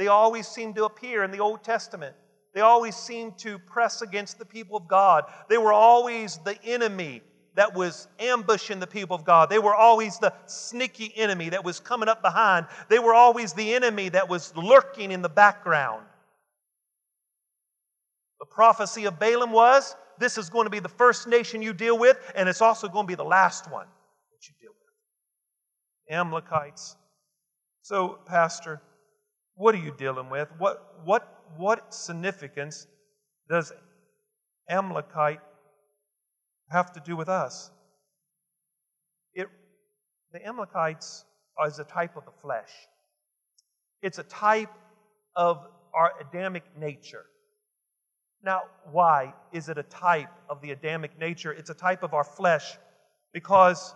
[0.00, 2.16] They always seemed to appear in the Old Testament.
[2.54, 5.24] They always seemed to press against the people of God.
[5.50, 7.20] They were always the enemy
[7.54, 9.50] that was ambushing the people of God.
[9.50, 12.64] They were always the sneaky enemy that was coming up behind.
[12.88, 16.06] They were always the enemy that was lurking in the background.
[18.38, 21.98] The prophecy of Balaam was this is going to be the first nation you deal
[21.98, 23.86] with, and it's also going to be the last one
[24.32, 26.16] that you deal with.
[26.16, 26.96] Amalekites.
[27.82, 28.80] So, Pastor,
[29.60, 30.48] what are you dealing with?
[30.56, 32.86] What, what, what significance
[33.46, 33.72] does
[34.70, 35.40] Amalekite
[36.70, 37.70] have to do with us?
[39.34, 39.48] It,
[40.32, 41.26] the Amalekites
[41.66, 42.70] is a type of the flesh.
[44.00, 44.70] It's a type
[45.36, 47.26] of our Adamic nature.
[48.42, 51.52] Now, why is it a type of the Adamic nature?
[51.52, 52.78] It's a type of our flesh
[53.34, 53.94] because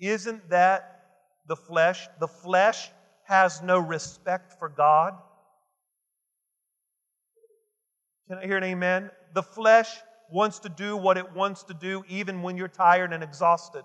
[0.00, 1.04] isn't that
[1.46, 2.08] the flesh?
[2.18, 2.90] The flesh
[3.28, 5.12] has no respect for God.
[8.26, 9.10] Can I hear an amen?
[9.34, 9.90] The flesh
[10.30, 13.84] wants to do what it wants to do even when you're tired and exhausted.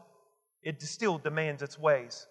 [0.61, 2.25] It still demands its ways,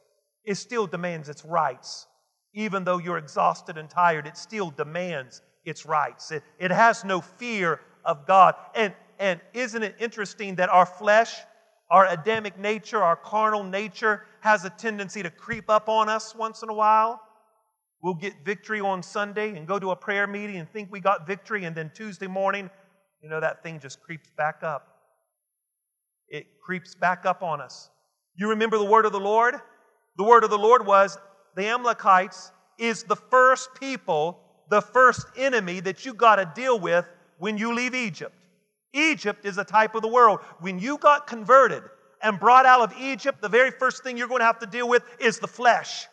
[0.44, 2.06] it still demands its rights.
[2.54, 6.30] Even though you're exhausted and tired, it still demands its rights.
[6.30, 8.54] It, it has no fear of God.
[8.74, 11.34] And, and isn't it interesting that our flesh,
[11.90, 16.62] our Adamic nature, our carnal nature, has a tendency to creep up on us once
[16.62, 17.22] in a while?
[18.02, 21.28] We'll get victory on Sunday and go to a prayer meeting and think we got
[21.28, 22.68] victory, and then Tuesday morning,
[23.22, 24.88] you know, that thing just creeps back up.
[26.28, 27.88] It creeps back up on us.
[28.34, 29.54] You remember the word of the Lord?
[30.16, 31.18] The word of the Lord was
[31.54, 37.06] the Amalekites is the first people, the first enemy that you got to deal with
[37.38, 38.34] when you leave Egypt.
[38.92, 40.40] Egypt is a type of the world.
[40.58, 41.84] When you got converted
[42.22, 44.88] and brought out of Egypt, the very first thing you're going to have to deal
[44.88, 46.06] with is the flesh.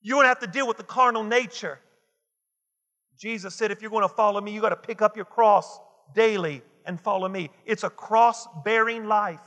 [0.00, 1.80] You're going to have to deal with the carnal nature.
[3.18, 5.80] Jesus said, if you're going to follow me, you got to pick up your cross
[6.14, 7.50] daily and follow me.
[7.66, 9.40] It's a cross bearing life,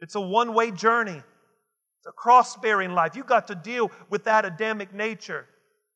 [0.00, 1.22] it's a one way journey.
[1.98, 3.16] It's a cross bearing life.
[3.16, 5.46] You got to deal with that Adamic nature.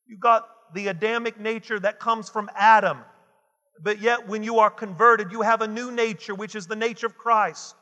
[0.05, 2.97] You got the Adamic nature that comes from Adam.
[3.81, 7.07] But yet, when you are converted, you have a new nature, which is the nature
[7.07, 7.75] of Christ.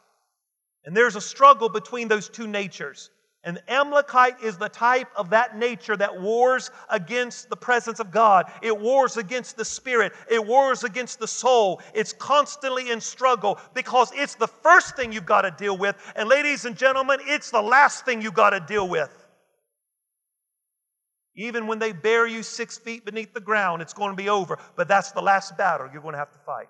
[0.85, 3.09] And there's a struggle between those two natures.
[3.43, 8.51] And Amalekite is the type of that nature that wars against the presence of God.
[8.61, 10.13] It wars against the spirit.
[10.29, 11.81] It wars against the soul.
[11.95, 15.95] It's constantly in struggle because it's the first thing you've got to deal with.
[16.15, 19.20] And ladies and gentlemen, it's the last thing you've got to deal with.
[21.35, 24.57] Even when they bury you six feet beneath the ground, it's going to be over.
[24.75, 26.67] But that's the last battle you're going to have to fight.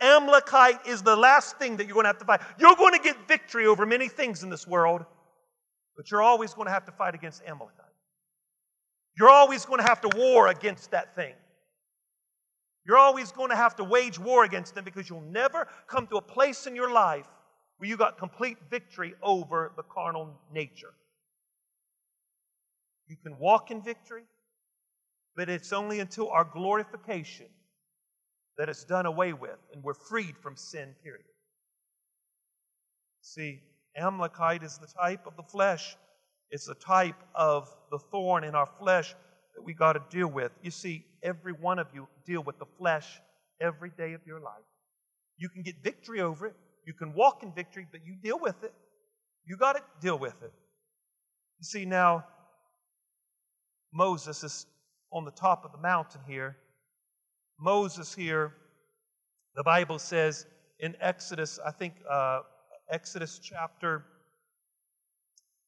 [0.00, 2.40] Amalekite is the last thing that you're going to have to fight.
[2.58, 5.04] You're going to get victory over many things in this world,
[5.96, 7.86] but you're always going to have to fight against Amalekite.
[9.16, 11.34] You're always going to have to war against that thing.
[12.84, 16.16] You're always going to have to wage war against them because you'll never come to
[16.16, 17.28] a place in your life
[17.78, 20.94] where you got complete victory over the carnal nature.
[23.12, 24.22] You can walk in victory,
[25.36, 27.44] but it's only until our glorification
[28.56, 31.26] that it's done away with and we're freed from sin, period.
[33.20, 33.60] See,
[33.98, 35.94] Amalekite is the type of the flesh,
[36.50, 39.14] it's the type of the thorn in our flesh
[39.54, 40.50] that we got to deal with.
[40.62, 43.20] You see, every one of you deal with the flesh
[43.60, 44.64] every day of your life.
[45.36, 48.64] You can get victory over it, you can walk in victory, but you deal with
[48.64, 48.72] it.
[49.44, 50.52] You got to deal with it.
[51.58, 52.24] You see, now,
[53.92, 54.66] Moses is
[55.12, 56.56] on the top of the mountain here.
[57.60, 58.54] Moses here,
[59.54, 60.46] the Bible says
[60.80, 62.40] in Exodus, I think uh,
[62.90, 64.04] Exodus chapter,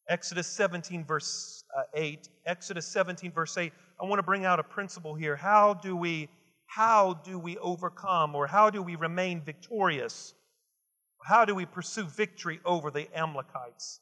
[0.08, 4.64] Exodus 17, verse uh, 8, Exodus 17, verse 8, I want to bring out a
[4.64, 5.36] principle here.
[5.36, 6.28] How do we,
[6.66, 10.34] how do we overcome or how do we remain victorious?
[11.22, 14.00] How do we pursue victory over the Amalekites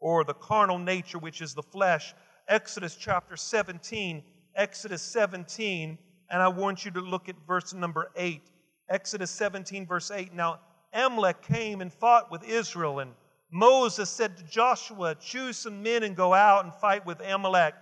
[0.00, 2.14] or the carnal nature, which is the flesh?
[2.48, 4.22] Exodus chapter 17,
[4.56, 5.98] Exodus 17,
[6.30, 8.42] and I want you to look at verse number 8.
[8.88, 10.34] Exodus 17, verse 8.
[10.34, 10.60] Now,
[10.92, 13.12] Amalek came and fought with Israel, and
[13.50, 17.74] Moses said to Joshua, Choose some men and go out and fight with Amalek.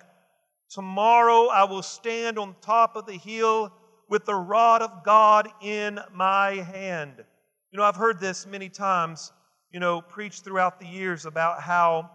[0.68, 3.72] Tomorrow I will stand on top of the hill
[4.08, 7.24] with the rod of God in my hand.
[7.72, 9.32] You know, I've heard this many times,
[9.72, 12.10] you know, preached throughout the years about how,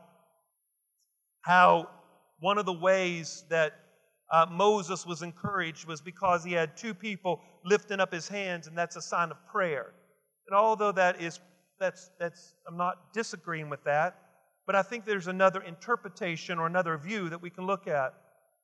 [1.41, 1.89] how
[2.39, 3.73] one of the ways that
[4.31, 8.77] uh, Moses was encouraged was because he had two people lifting up his hands, and
[8.77, 9.93] that's a sign of prayer.
[10.47, 11.39] And although that is,
[11.79, 14.19] that's, that's, I'm not disagreeing with that,
[14.65, 18.13] but I think there's another interpretation or another view that we can look at.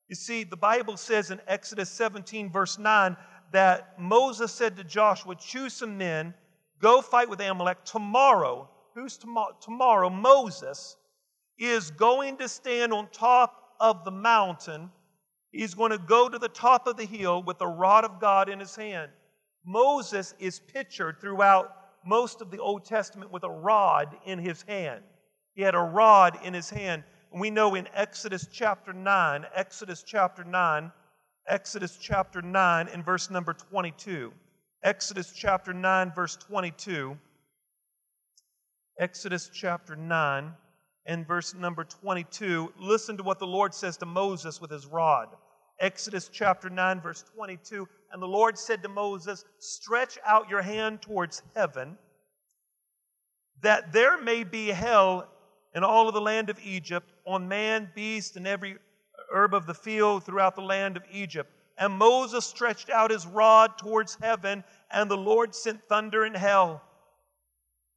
[0.09, 3.15] You see, the Bible says in Exodus 17, verse 9,
[3.53, 6.33] that Moses said to Joshua, Choose some men,
[6.81, 7.83] go fight with Amalek.
[7.85, 9.55] Tomorrow, who's tomorrow?
[9.61, 10.97] Tomorrow, Moses
[11.59, 14.89] is going to stand on top of the mountain.
[15.51, 18.47] He's going to go to the top of the hill with the rod of God
[18.47, 19.11] in his hand.
[19.65, 25.03] Moses is pictured throughout most of the Old Testament with a rod in his hand.
[25.55, 27.03] He had a rod in his hand.
[27.31, 30.91] And we know in Exodus chapter 9, Exodus chapter 9,
[31.47, 34.31] Exodus chapter 9 and verse number 22.
[34.83, 37.17] Exodus chapter 9, verse 22.
[38.99, 40.53] Exodus chapter 9
[41.05, 45.29] and verse number 22, listen to what the Lord says to Moses with his rod.
[45.79, 47.87] Exodus chapter 9, verse 22.
[48.11, 51.97] And the Lord said to Moses, Stretch out your hand towards heaven,
[53.61, 55.27] that there may be hell
[55.73, 58.77] in all of the land of Egypt, on man, beast, and every
[59.33, 61.49] herb of the field throughout the land of Egypt.
[61.77, 66.83] And Moses stretched out his rod towards heaven, and the Lord sent thunder and hell.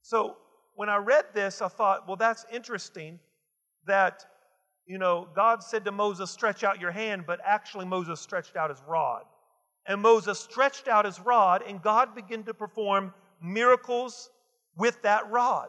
[0.01, 0.37] So
[0.75, 3.19] when I read this, I thought, well, that's interesting
[3.87, 4.25] that,
[4.87, 8.71] you know, God said to Moses, stretch out your hand, but actually Moses stretched out
[8.71, 9.23] his rod.
[9.87, 14.31] And Moses stretched out his rod, and God began to perform miracles
[14.77, 15.69] with that rod.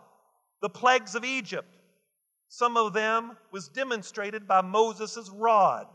[0.62, 1.78] The plagues of Egypt,
[2.48, 5.88] some of them was demonstrated by Moses' rod.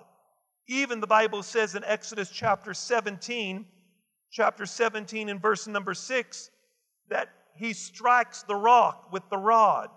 [0.68, 3.64] Even the Bible says in Exodus chapter 17,
[4.31, 6.51] chapter 17 and verse number 6,
[7.09, 9.90] that he strikes the rock with the rod,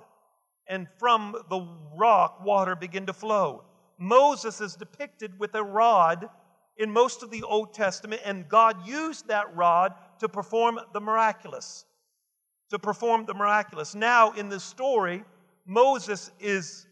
[0.67, 3.63] and from the rock, water begin to flow.
[3.97, 6.29] Moses is depicted with a rod
[6.77, 11.85] in most of the Old Testament, and God used that rod to perform the miraculous.
[12.69, 13.93] To perform the miraculous.
[13.93, 15.23] Now, in this story,
[15.65, 16.87] Moses is,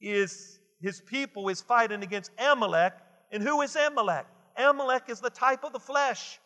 [0.00, 2.94] is his people is fighting against Amalek.
[3.32, 4.26] And who is Amalek?
[4.56, 6.38] Amalek is the type of the flesh.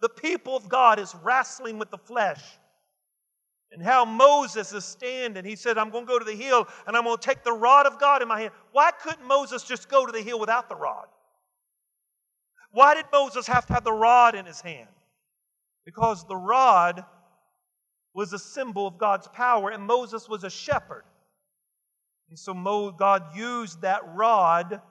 [0.00, 2.42] The people of God is wrestling with the flesh
[3.72, 5.44] and how Moses is standing.
[5.44, 7.52] He said, I'm going to go to the hill and I'm going to take the
[7.52, 8.52] rod of God in my hand.
[8.72, 11.06] Why couldn't Moses just go to the hill without the rod?
[12.70, 14.88] Why did Moses have to have the rod in his hand?
[15.84, 17.04] Because the rod
[18.14, 21.04] was a symbol of God's power and Moses was a shepherd.
[22.30, 22.54] And so
[22.98, 24.82] God used that rod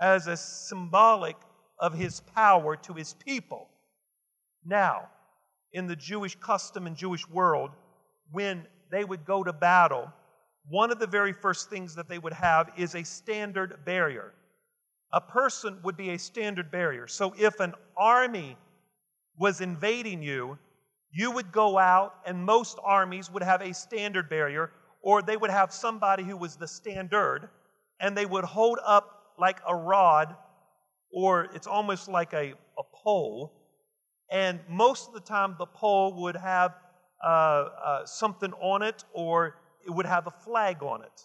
[0.00, 1.36] as a symbolic
[1.78, 3.68] of his power to his people.
[4.64, 5.08] Now,
[5.72, 7.70] in the Jewish custom and Jewish world,
[8.34, 10.12] when they would go to battle,
[10.68, 14.34] one of the very first things that they would have is a standard barrier.
[15.12, 17.06] A person would be a standard barrier.
[17.06, 18.56] So if an army
[19.38, 20.58] was invading you,
[21.12, 25.50] you would go out, and most armies would have a standard barrier, or they would
[25.50, 27.48] have somebody who was the standard,
[28.00, 30.34] and they would hold up like a rod,
[31.12, 33.52] or it's almost like a, a pole.
[34.32, 36.72] And most of the time, the pole would have
[37.22, 39.56] uh, uh, something on it, or
[39.86, 41.22] it would have a flag on it.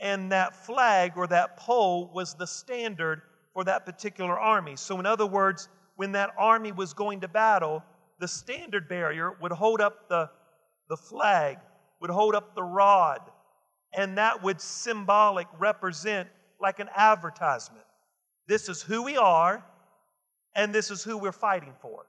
[0.00, 4.76] And that flag or that pole was the standard for that particular army.
[4.76, 7.82] So, in other words, when that army was going to battle,
[8.20, 10.30] the standard barrier would hold up the,
[10.88, 11.58] the flag,
[12.00, 13.20] would hold up the rod,
[13.92, 16.28] and that would symbolic represent
[16.60, 17.84] like an advertisement.
[18.46, 19.64] This is who we are,
[20.54, 22.06] and this is who we're fighting for.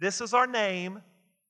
[0.00, 1.02] This is our name,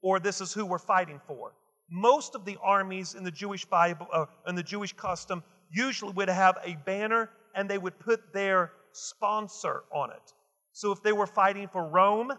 [0.02, 1.52] or this is who we're fighting for.
[1.90, 6.28] Most of the armies in the Jewish Bible, uh, in the Jewish custom, usually would
[6.28, 10.34] have a banner and they would put their sponsor on it.
[10.72, 12.32] So if they were fighting for Rome,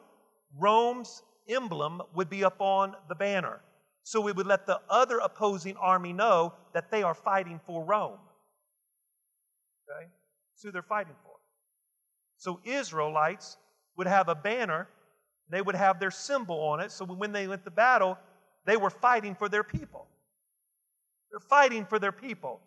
[0.58, 3.62] Rome's emblem would be up on the banner.
[4.04, 8.20] So we would let the other opposing army know that they are fighting for Rome.
[9.90, 10.08] Okay?
[10.08, 11.34] That's who they're fighting for.
[12.38, 13.58] So Israelites
[13.98, 14.88] would have a banner,
[15.50, 16.92] they would have their symbol on it.
[16.92, 18.18] So when they went to battle,
[18.66, 20.08] they were fighting for their people.
[21.32, 22.60] They're fighting for their people.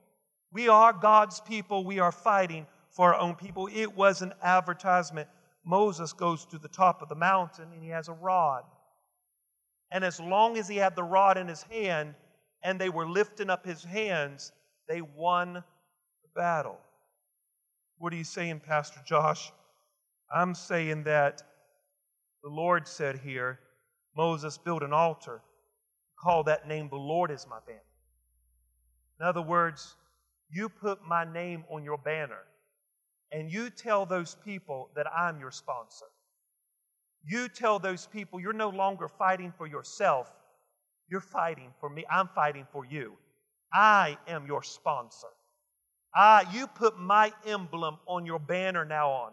[0.52, 1.84] We are God's people.
[1.84, 3.68] We are fighting for our own people.
[3.72, 5.28] It was an advertisement
[5.64, 8.64] Moses goes to the top of the mountain and he has a rod.
[9.90, 12.14] And as long as he had the rod in his hand
[12.62, 14.52] and they were lifting up his hands,
[14.88, 16.78] they won the battle.
[17.98, 19.52] What are you saying, Pastor Josh?
[20.34, 21.42] I'm saying that
[22.42, 23.60] the Lord said here,
[24.16, 25.40] Moses built an altar,
[26.18, 27.80] call that name, the Lord is my banner.
[29.20, 29.96] In other words,
[30.50, 32.44] you put my name on your banner
[33.30, 36.06] and you tell those people that I'm your sponsor.
[37.24, 40.30] You tell those people you're no longer fighting for yourself,
[41.08, 42.04] you're fighting for me.
[42.10, 43.12] I'm fighting for you.
[43.72, 45.28] I am your sponsor.
[46.14, 49.32] I, you put my emblem on your banner now on.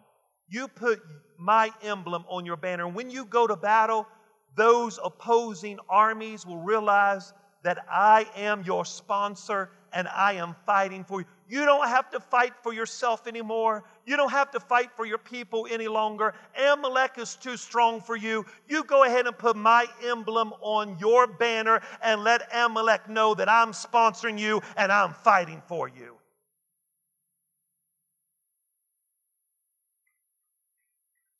[0.50, 1.02] You put
[1.38, 2.86] my emblem on your banner.
[2.86, 4.08] And when you go to battle,
[4.56, 7.34] those opposing armies will realize
[7.64, 11.28] that I am your sponsor and I am fighting for you.
[11.48, 13.84] You don't have to fight for yourself anymore.
[14.06, 16.36] You don't have to fight for your people any longer.
[16.56, 18.46] Amalek is too strong for you.
[18.68, 23.50] You go ahead and put my emblem on your banner and let Amalek know that
[23.50, 26.19] I'm sponsoring you and I'm fighting for you.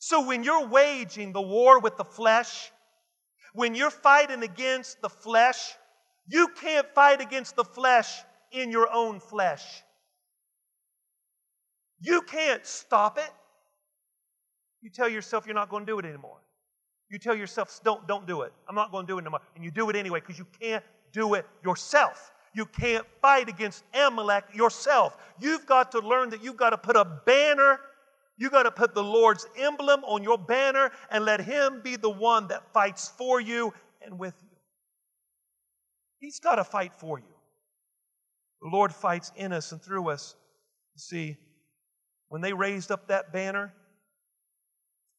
[0.10, 2.72] So when you're waging the war with the flesh,
[3.54, 5.76] when you're fighting against the flesh,
[6.28, 9.84] you can't fight against the flesh in your own flesh.
[12.02, 13.30] You can't stop it.
[14.82, 16.42] You tell yourself you're not going to do it anymore.
[17.12, 18.52] You tell yourself, don't, don't do it.
[18.68, 19.42] I'm not going to do it anymore.
[19.54, 20.84] And you do it anyway because you can't
[21.14, 22.32] do it yourself.
[22.56, 25.18] You can't fight against Amalek yourself.
[25.40, 27.80] You've got to learn that you've got to put a banner,
[28.40, 32.10] you've got to put the Lord's emblem on your banner and let Him be the
[32.10, 34.58] one that fights for you and with you.
[36.20, 37.36] He's got to fight for you.
[38.62, 40.36] The Lord fights in us and through us.
[40.96, 41.38] You see,
[42.30, 43.74] when they raised up that banner,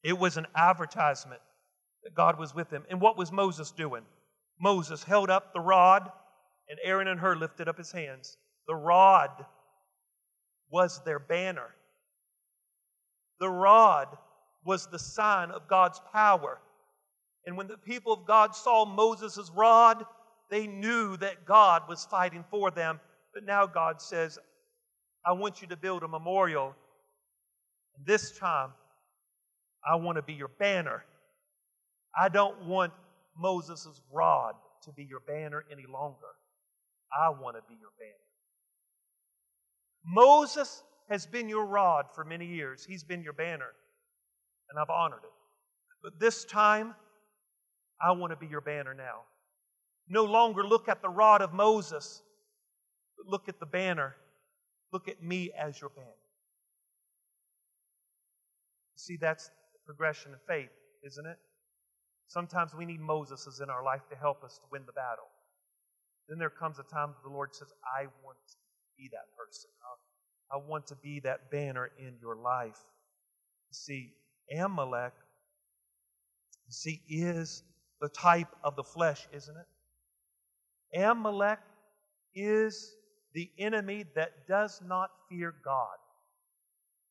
[0.02, 1.40] it was an advertisement
[2.04, 2.84] that God was with them.
[2.90, 4.02] And what was Moses doing?
[4.60, 6.10] Moses held up the rod,
[6.68, 8.36] and Aaron and Hur lifted up his hands.
[8.66, 9.30] The rod
[10.70, 11.74] was their banner.
[13.40, 14.08] The rod
[14.64, 16.60] was the sign of God's power.
[17.46, 20.04] And when the people of God saw Moses' rod,
[20.50, 23.00] they knew that God was fighting for them
[23.32, 24.38] but now God says,
[25.24, 26.74] I want you to build a memorial.
[27.96, 28.70] And This time,
[29.88, 31.04] I want to be your banner.
[32.18, 32.92] I don't want
[33.36, 36.16] Moses' rod to be your banner any longer.
[37.16, 38.14] I want to be your banner.
[40.04, 42.84] Moses has been your rod for many years.
[42.84, 43.72] He's been your banner,
[44.70, 45.32] and I've honored it.
[46.02, 46.94] But this time,
[48.00, 49.22] I want to be your banner now.
[50.08, 52.22] No longer look at the rod of Moses
[53.20, 54.16] but look at the banner.
[54.92, 56.08] Look at me as your banner.
[58.96, 60.70] See, that's the progression of faith,
[61.04, 61.38] isn't it?
[62.28, 65.28] Sometimes we need Moses in our life to help us to win the battle.
[66.28, 68.56] Then there comes a time that the Lord says, I want to
[68.96, 69.70] be that person.
[70.52, 72.78] I, want to be that banner in your life.
[73.70, 74.12] See,
[74.56, 75.12] Amalek,
[76.68, 77.62] see, is
[78.00, 81.00] the type of the flesh, isn't it?
[81.00, 81.60] Amalek
[82.34, 82.94] is
[83.32, 85.96] the enemy that does not fear God.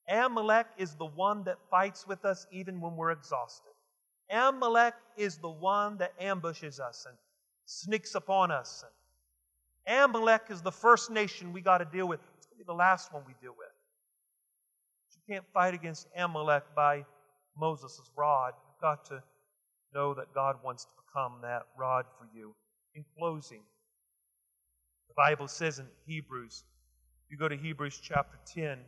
[0.09, 3.71] Amalek is the one that fights with us even when we're exhausted.
[4.29, 7.17] Amalek is the one that ambushes us and
[7.65, 8.83] sneaks upon us.
[9.87, 12.19] Amalek is the first nation we got to deal with.
[12.65, 13.67] The last one we deal with.
[15.15, 17.05] You can't fight against Amalek by
[17.57, 18.53] Moses' rod.
[18.65, 19.23] You've got to
[19.93, 22.55] know that God wants to become that rod for you.
[22.95, 23.61] In closing,
[25.07, 26.63] the Bible says in Hebrews,
[27.29, 28.79] you go to Hebrews chapter 10,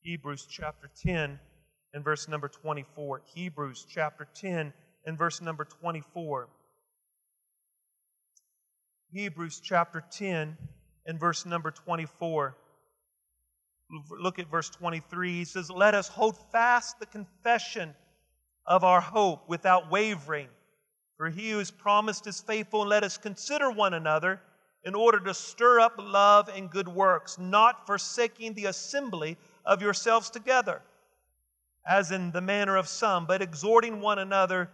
[0.00, 1.38] Hebrews chapter 10
[1.92, 3.22] and verse number 24.
[3.34, 4.72] Hebrews chapter 10
[5.04, 6.48] and verse number 24.
[9.12, 10.56] Hebrews chapter 10
[11.06, 12.56] and verse number 24.
[14.20, 15.32] Look at verse 23.
[15.32, 17.94] He says, Let us hold fast the confession
[18.66, 20.48] of our hope without wavering.
[21.16, 24.40] For he who has promised is faithful, and let us consider one another
[24.84, 30.30] in order to stir up love and good works, not forsaking the assembly of yourselves
[30.30, 30.82] together,
[31.88, 34.70] as in the manner of some, but exhorting one another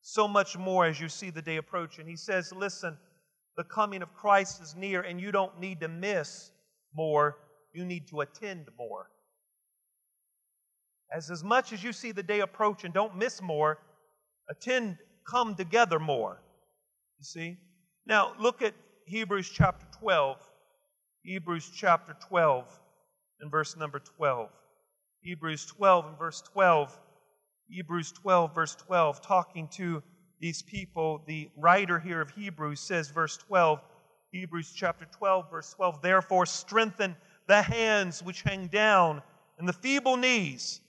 [0.00, 2.06] so much more as you see the day approaching.
[2.06, 2.96] He says, Listen,
[3.60, 6.50] the coming of Christ is near, and you don't need to miss
[6.94, 7.36] more,
[7.74, 9.10] you need to attend more.
[11.14, 13.76] As as much as you see the day approaching, don't miss more,
[14.48, 14.96] attend,
[15.28, 16.40] come together more.
[17.18, 17.58] You see?
[18.06, 18.72] Now, look at
[19.04, 20.38] Hebrews chapter 12.
[21.22, 22.64] Hebrews chapter 12
[23.42, 24.48] and verse number 12.
[25.20, 26.98] Hebrews 12 and verse 12.
[27.68, 30.02] Hebrews 12, verse 12, talking to
[30.40, 33.80] these people, the writer here of Hebrews says, verse 12,
[34.32, 37.14] Hebrews chapter 12, verse 12, therefore strengthen
[37.46, 39.22] the hands which hang down
[39.58, 40.80] and the feeble knees.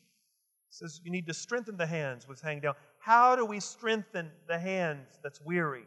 [0.70, 2.76] It says you need to strengthen the hands which hang down.
[3.00, 5.86] How do we strengthen the hands that's weary?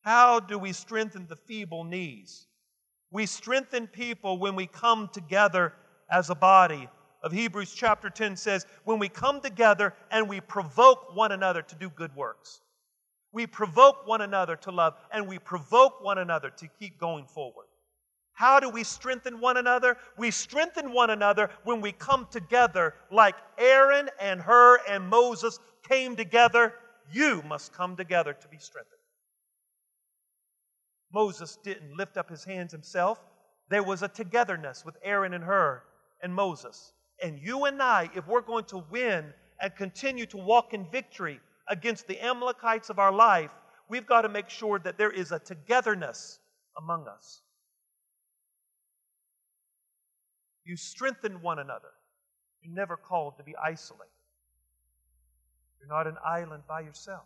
[0.00, 2.46] How do we strengthen the feeble knees?
[3.10, 5.74] We strengthen people when we come together
[6.10, 6.88] as a body.
[7.22, 11.74] Of Hebrews chapter 10 says, when we come together and we provoke one another to
[11.74, 12.60] do good works.
[13.36, 17.66] We provoke one another to love and we provoke one another to keep going forward.
[18.32, 19.98] How do we strengthen one another?
[20.16, 26.16] We strengthen one another when we come together like Aaron and Hur and Moses came
[26.16, 26.76] together.
[27.12, 29.02] You must come together to be strengthened.
[31.12, 33.20] Moses didn't lift up his hands himself.
[33.68, 35.82] There was a togetherness with Aaron and Hur
[36.22, 36.94] and Moses.
[37.22, 41.38] And you and I, if we're going to win and continue to walk in victory
[41.68, 43.50] against the Amalekites of our life,
[43.88, 46.38] we've got to make sure that there is a togetherness
[46.78, 47.40] among us.
[50.64, 51.92] You strengthen one another.
[52.62, 54.10] You're never called to be isolated.
[55.78, 57.22] You're not an island by yourself.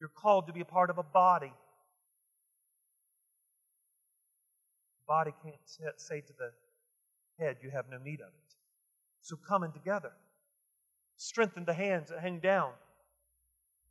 [0.00, 1.52] You're called to be a part of a body.
[5.00, 6.52] The body can't say to the
[7.44, 8.54] head, you have no need of it.
[9.20, 10.12] So coming together,
[11.18, 12.70] strengthen the hands that hang down.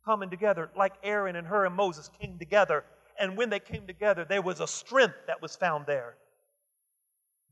[0.04, 2.84] Coming together, like Aaron and Hur and Moses came together.
[3.20, 6.16] And when they came together, there was a strength that was found there.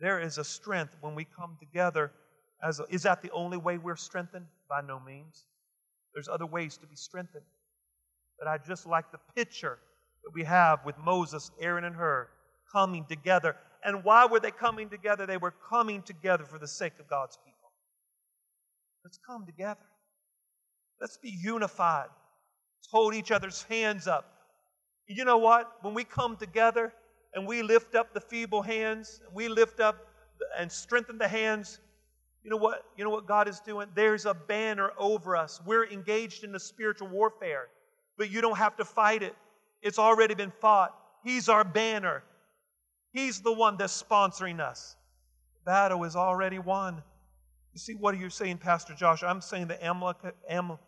[0.01, 2.13] There is a strength when we come together.
[2.63, 4.47] As a, is that the only way we're strengthened?
[4.69, 5.47] By no means.
[6.13, 7.45] There's other ways to be strengthened.
[8.39, 9.79] But I just like the picture
[10.25, 12.29] that we have with Moses, Aaron, and Hur
[12.73, 13.57] coming together
[13.87, 15.27] and why were they coming together?
[15.27, 17.56] They were coming together for the sake of God's people.
[19.07, 19.87] Let's come together.
[21.01, 22.09] Let's be unified.
[22.09, 24.25] Let's hold each other's hands up.
[25.07, 25.75] You know what?
[25.83, 26.93] When we come together
[27.33, 30.09] and we lift up the feeble hands, we lift up
[30.59, 31.79] and strengthen the hands,
[32.43, 32.83] you know what?
[32.97, 33.87] You know what God is doing?
[33.95, 35.61] There's a banner over us.
[35.65, 37.69] We're engaged in the spiritual warfare,
[38.19, 39.37] but you don't have to fight it.
[39.83, 40.93] It's already been fought.
[41.23, 42.25] He's our banner.
[43.13, 44.97] He's the one that's sponsoring us.
[45.55, 47.05] The battle is already won.
[47.77, 49.23] You see, what are you saying, Pastor Josh?
[49.23, 50.17] I'm saying the, Amalek,
[50.49, 50.79] Am,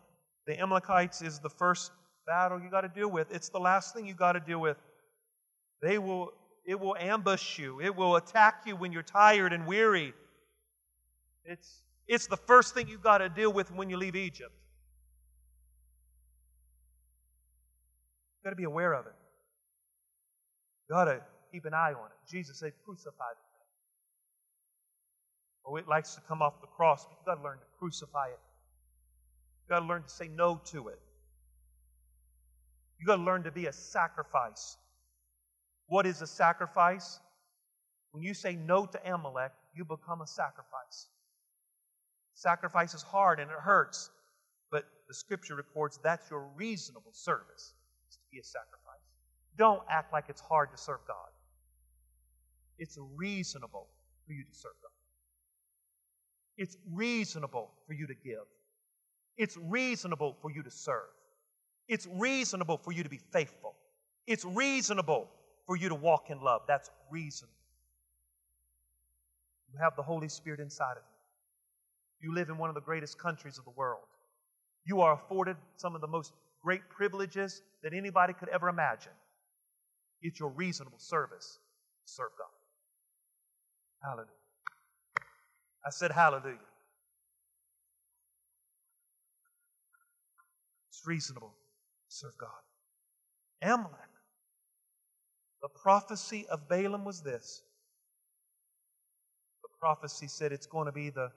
[0.47, 1.91] the Amalekites is the first
[2.25, 3.31] battle you got to deal with.
[3.31, 4.75] It's the last thing you got to deal with.
[5.83, 6.31] They will,
[6.65, 7.79] it will ambush you.
[7.79, 10.15] It will attack you when you're tired and weary.
[11.45, 14.55] It's, it's the first thing you got to deal with when you leave Egypt.
[18.39, 19.13] You got to be aware of it.
[20.89, 21.21] You got to
[21.51, 22.17] keep an eye on it.
[22.27, 23.48] Jesus said, crucify the thing.
[25.77, 28.39] It likes to come off the cross, but you've got to learn to crucify it.
[29.61, 30.99] You've got to learn to say no to it.
[32.99, 34.77] You've got to learn to be a sacrifice.
[35.87, 37.19] What is a sacrifice?
[38.11, 41.07] When you say no to Amalek, you become a sacrifice.
[42.33, 44.09] Sacrifice is hard and it hurts,
[44.71, 47.73] but the scripture records that's your reasonable service,
[48.09, 48.79] is to be a sacrifice.
[49.57, 51.29] Don't act like it's hard to serve God.
[52.77, 53.87] It's reasonable
[54.25, 54.98] for you to serve God.
[56.59, 58.43] It's reasonable for you to give.
[59.37, 61.07] It's reasonable for you to serve.
[61.87, 63.75] It's reasonable for you to be faithful.
[64.27, 65.29] It's reasonable
[65.65, 66.63] for you to walk in love.
[66.67, 67.53] That's reasonable.
[69.71, 71.03] You have the Holy Spirit inside of
[72.21, 72.27] you.
[72.27, 74.03] You live in one of the greatest countries of the world.
[74.85, 79.13] You are afforded some of the most great privileges that anybody could ever imagine.
[80.21, 81.59] It's your reasonable service
[82.05, 82.47] to serve God.
[84.03, 84.38] Hallelujah.
[85.85, 86.57] I said, Hallelujah.
[90.89, 91.53] It's reasonable
[92.09, 92.49] to serve God.
[93.61, 93.93] Amalek.
[95.61, 97.61] The prophecy of Balaam was this.
[99.63, 101.29] The prophecy said it's going to be the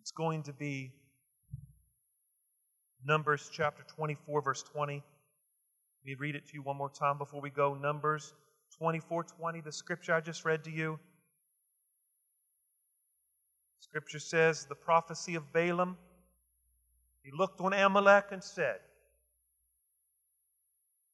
[0.00, 0.92] it's going to be
[3.04, 4.94] Numbers chapter 24, verse 20.
[4.94, 5.02] Let
[6.04, 7.74] me read it to you one more time before we go.
[7.74, 8.32] Numbers
[8.78, 10.98] 24, 20, the scripture I just read to you.
[13.88, 15.96] Scripture says the prophecy of Balaam.
[17.22, 18.78] He looked on Amalek and said,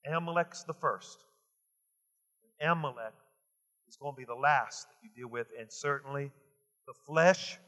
[0.07, 1.25] Amalek's the first.
[2.61, 3.14] Amalek
[3.89, 6.31] is going to be the last that you deal with, and certainly
[6.87, 7.59] the flesh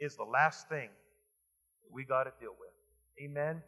[0.00, 0.88] is the last thing
[1.90, 2.70] we got to deal with.
[3.22, 3.62] Amen.